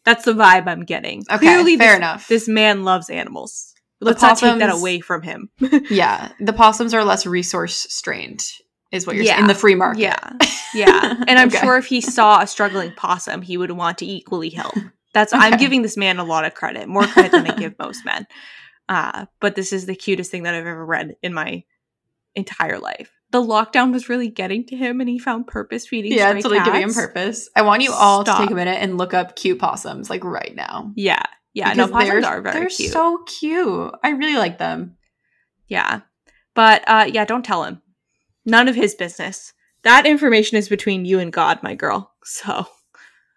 [0.06, 1.24] that's the vibe I'm getting.
[1.30, 2.28] Okay, Clearly, fair this, enough.
[2.28, 3.74] This man loves animals.
[4.02, 5.50] Let's not take that away from him.
[5.90, 8.46] yeah, the possums are less resource strained,
[8.92, 9.32] is what you're Yeah.
[9.34, 10.00] saying in the free market.
[10.02, 10.34] Yeah,
[10.74, 11.16] yeah.
[11.28, 11.60] And I'm Okay.
[11.60, 14.76] sure if he saw a struggling possum, he would want to equally help.
[15.14, 18.06] That's I'm giving this man a lot of credit, more credit than I give most
[18.06, 18.26] men.
[18.88, 21.64] Uh, but this is the cutest thing that I've ever read in my
[22.36, 23.12] entire life.
[23.32, 26.14] The lockdown was really getting to him, and he found purpose feeding.
[26.14, 27.50] Yeah, it's really giving him purpose.
[27.56, 30.56] I want you all to take a minute and look up cute possums, like right
[30.56, 30.92] now.
[30.96, 31.24] Yeah,
[31.54, 31.74] yeah.
[31.74, 32.92] no, possums they're, are very they're cute.
[32.92, 33.94] so cute.
[34.04, 34.98] I really like them.
[35.68, 36.02] Yeah.
[36.56, 37.82] But uh yeah, don't tell him.
[38.46, 39.54] None of his business.
[39.84, 42.14] That information is between you and God, my girl.
[42.24, 42.68] So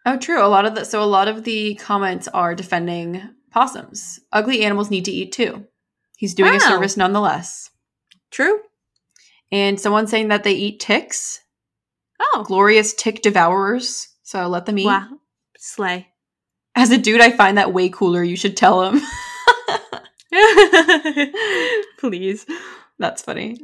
[0.04, 0.44] Oh, true.
[0.44, 4.18] A lot of the so a lot of the comments are defending possums.
[4.32, 5.66] Ugly animals need to eat too.
[6.16, 7.70] He's doing a service nonetheless.
[8.30, 8.60] true.
[9.52, 11.40] And someone saying that they eat ticks,
[12.20, 12.42] Oh.
[12.46, 14.08] glorious tick devourers.
[14.22, 14.86] So let them eat.
[14.86, 15.18] Wow.
[15.58, 16.08] Slay.
[16.74, 18.22] As a dude, I find that way cooler.
[18.24, 19.00] You should tell him.
[21.98, 22.46] Please.
[22.98, 23.58] That's funny.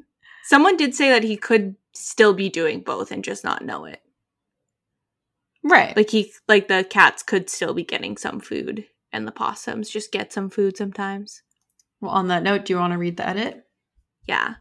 [0.45, 4.03] Someone did say that he could still be doing both and just not know it.
[5.64, 5.97] Right.
[5.97, 10.12] Like he like the cats could still be getting some food and the possums just
[10.12, 11.43] get some food sometimes.
[12.01, 13.64] well, on that note, do you want to read the edit?
[14.26, 14.55] Yeah.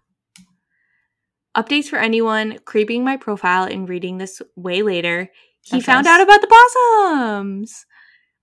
[1.58, 5.32] Updates for anyone creeping my profile and reading this way later.
[5.62, 6.14] He That's found us.
[6.14, 7.86] out about the possums.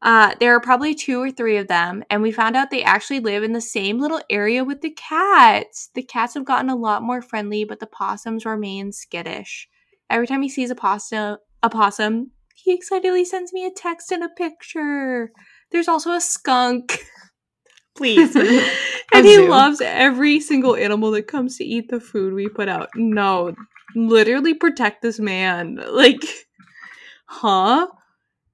[0.02, 3.20] Uh, there are probably two or three of them, and we found out they actually
[3.20, 5.88] live in the same little area with the cats.
[5.94, 9.68] The cats have gotten a lot more friendly, but the possums remain skittish.
[10.10, 14.22] Every time he sees a possum, a possum, he excitedly sends me a text and
[14.22, 15.32] a picture.
[15.70, 16.98] There's also a skunk.
[17.96, 18.36] Please.
[19.12, 22.88] And he loves every single animal that comes to eat the food we put out.
[22.96, 23.54] No,
[23.94, 25.76] literally protect this man.
[25.88, 26.24] Like,
[27.26, 27.86] huh?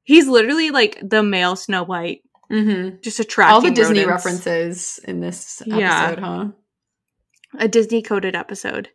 [0.02, 2.20] He's literally like the male Snow White,
[2.52, 2.96] Mm-hmm.
[3.00, 4.24] just attracting All the Disney rodents.
[4.26, 6.20] references in this episode, Yeah.
[6.20, 6.48] huh?
[7.58, 8.88] A Disney coded episode.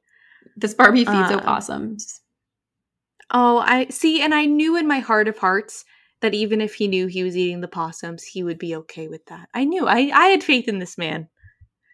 [0.58, 2.22] This Barbie feeds Uh, opossums.
[3.32, 5.84] Oh, I see, and I knew in my heart of hearts
[6.22, 9.26] that even if he knew he was eating the possums, he would be okay with
[9.28, 9.50] that.
[9.54, 9.88] I knew.
[9.88, 11.28] I I had faith in this man.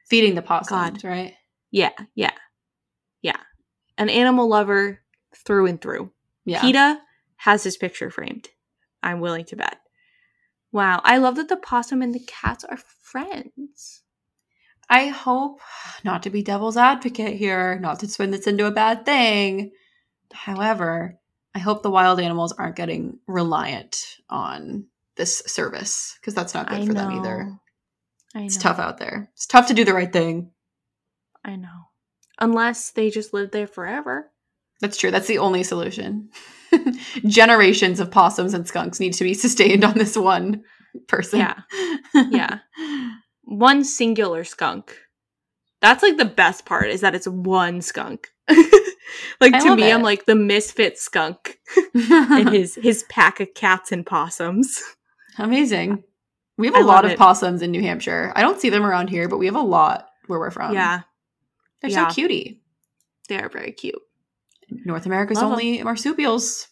[0.09, 1.33] Feeding the possums, right?
[1.71, 2.33] Yeah, yeah,
[3.21, 3.37] yeah.
[3.97, 5.01] An animal lover
[5.45, 6.11] through and through.
[6.43, 6.61] Yeah.
[6.61, 6.99] PETA
[7.37, 8.49] has his picture framed.
[9.01, 9.77] I'm willing to bet.
[10.71, 14.03] Wow, I love that the possum and the cats are friends.
[14.89, 15.61] I hope
[16.03, 19.71] not to be devil's advocate here, not to spin this into a bad thing.
[20.33, 21.17] However,
[21.53, 24.85] I hope the wild animals aren't getting reliant on
[25.17, 27.01] this service because that's not good I for know.
[27.01, 27.59] them either.
[28.33, 28.45] I know.
[28.45, 29.29] It's tough out there.
[29.33, 30.51] It's tough to do the right thing.
[31.43, 31.89] I know.
[32.39, 34.31] Unless they just live there forever.
[34.79, 35.11] That's true.
[35.11, 36.29] That's the only solution.
[37.27, 40.63] Generations of possums and skunks need to be sustained on this one
[41.07, 41.39] person.
[41.39, 41.59] Yeah.
[42.13, 42.59] Yeah.
[43.43, 44.95] One singular skunk.
[45.81, 48.29] That's like the best part is that it's one skunk.
[49.39, 51.59] Like I to me, I'm like the misfit skunk
[51.93, 54.81] and his his pack of cats and possums.
[55.37, 56.03] Amazing.
[56.57, 57.17] We have a I lot of it.
[57.17, 58.31] possums in New Hampshire.
[58.35, 60.73] I don't see them around here, but we have a lot where we're from.
[60.73, 61.01] yeah,
[61.81, 62.07] They're Yeah.
[62.09, 62.61] so cutie.
[63.29, 64.01] they are very cute.
[64.85, 66.67] North America's Love only marsupials.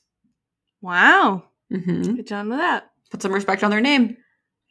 [0.81, 2.91] Wow, hmm good job with that.
[3.11, 4.17] Put some respect on their name.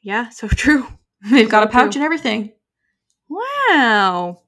[0.02, 0.86] Yeah, so true.
[1.30, 2.00] They've got a pouch true.
[2.00, 2.52] and everything.
[3.28, 4.42] Wow.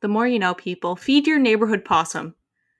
[0.00, 0.96] The more you know, people.
[0.96, 2.34] Feed your neighborhood possum.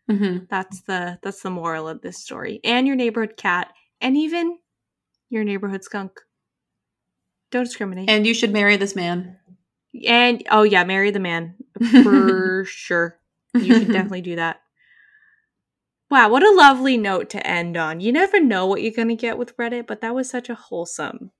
[0.08, 2.60] hmm That's the that's the moral of this story.
[2.64, 4.58] And your neighborhood cat, and even
[5.28, 6.12] your neighborhood skunk.
[7.50, 8.08] Don't discriminate.
[8.08, 9.36] And, And you should marry this man.
[10.06, 11.56] And oh yeah, marry the man
[12.02, 13.18] for sure.
[13.54, 14.60] You should definitely do that.
[16.10, 18.00] Wow, what a lovely note to end on.
[18.00, 20.54] You never know what you're going to get with Reddit, but that was such a
[20.54, 21.30] wholesome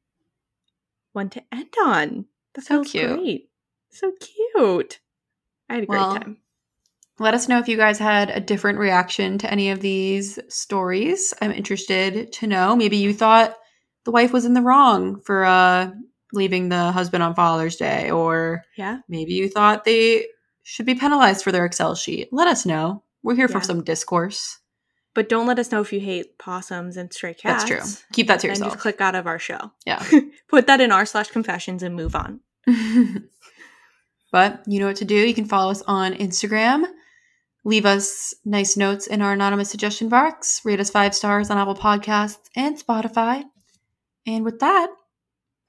[1.12, 2.26] one to end on.
[2.54, 3.18] That's So cute.
[3.18, 3.50] great.
[3.90, 5.00] So cute.
[5.70, 6.36] I had a Well, great time.
[7.18, 11.32] Let us know if you guys had a different reaction to any of these stories.
[11.40, 12.74] I'm interested to know.
[12.76, 13.56] Maybe you thought
[14.04, 15.90] the wife was in the wrong for uh,
[16.32, 19.00] leaving the husband on Father's Day, or Yeah.
[19.08, 20.26] maybe you thought they
[20.62, 22.28] should be penalized for their Excel sheet.
[22.32, 23.04] Let us know.
[23.22, 24.58] We're here for some discourse.
[25.12, 27.64] But don't let us know if you hate possums and stray cats.
[27.64, 28.06] That's true.
[28.12, 28.72] Keep that to yourself.
[28.72, 29.72] just click out of our show.
[29.84, 30.02] Yeah.
[30.48, 32.40] Put that in r slash confessions and move on.
[34.32, 35.14] but you know what to do.
[35.14, 36.84] You can follow us on Instagram.
[37.64, 40.60] Leave us nice notes in our anonymous suggestion box.
[40.64, 43.44] Rate us five stars on Apple Podcasts and Spotify.
[44.26, 44.88] And with that,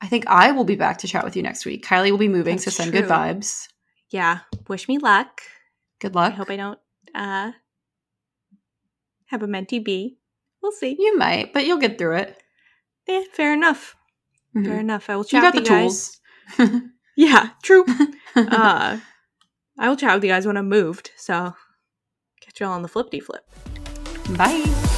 [0.02, 1.86] I think I will be back to chat with you next week.
[1.86, 3.68] Kylie will be moving, so That's send good vibes.
[4.10, 4.40] Yeah.
[4.68, 5.42] Wish me luck.
[6.00, 6.34] Good luck.
[6.34, 6.80] I hope I don't
[7.14, 7.52] uh
[9.28, 10.18] have a mentee bee.
[10.62, 10.96] We'll see.
[11.00, 12.42] you might, but you'll get through it.
[13.08, 13.96] Yeah, fair enough.
[14.56, 14.66] Mhm.
[14.66, 15.10] Fair enough.
[15.10, 16.20] I will You chat got with the you guys.
[16.58, 16.82] tools.
[17.16, 17.86] Yeah, true.
[18.36, 19.00] uh
[19.80, 21.12] I will chat with you guys when I'm moved.
[21.18, 21.56] So
[22.42, 23.46] catch you all on the flippity flip.
[24.38, 24.98] Bye.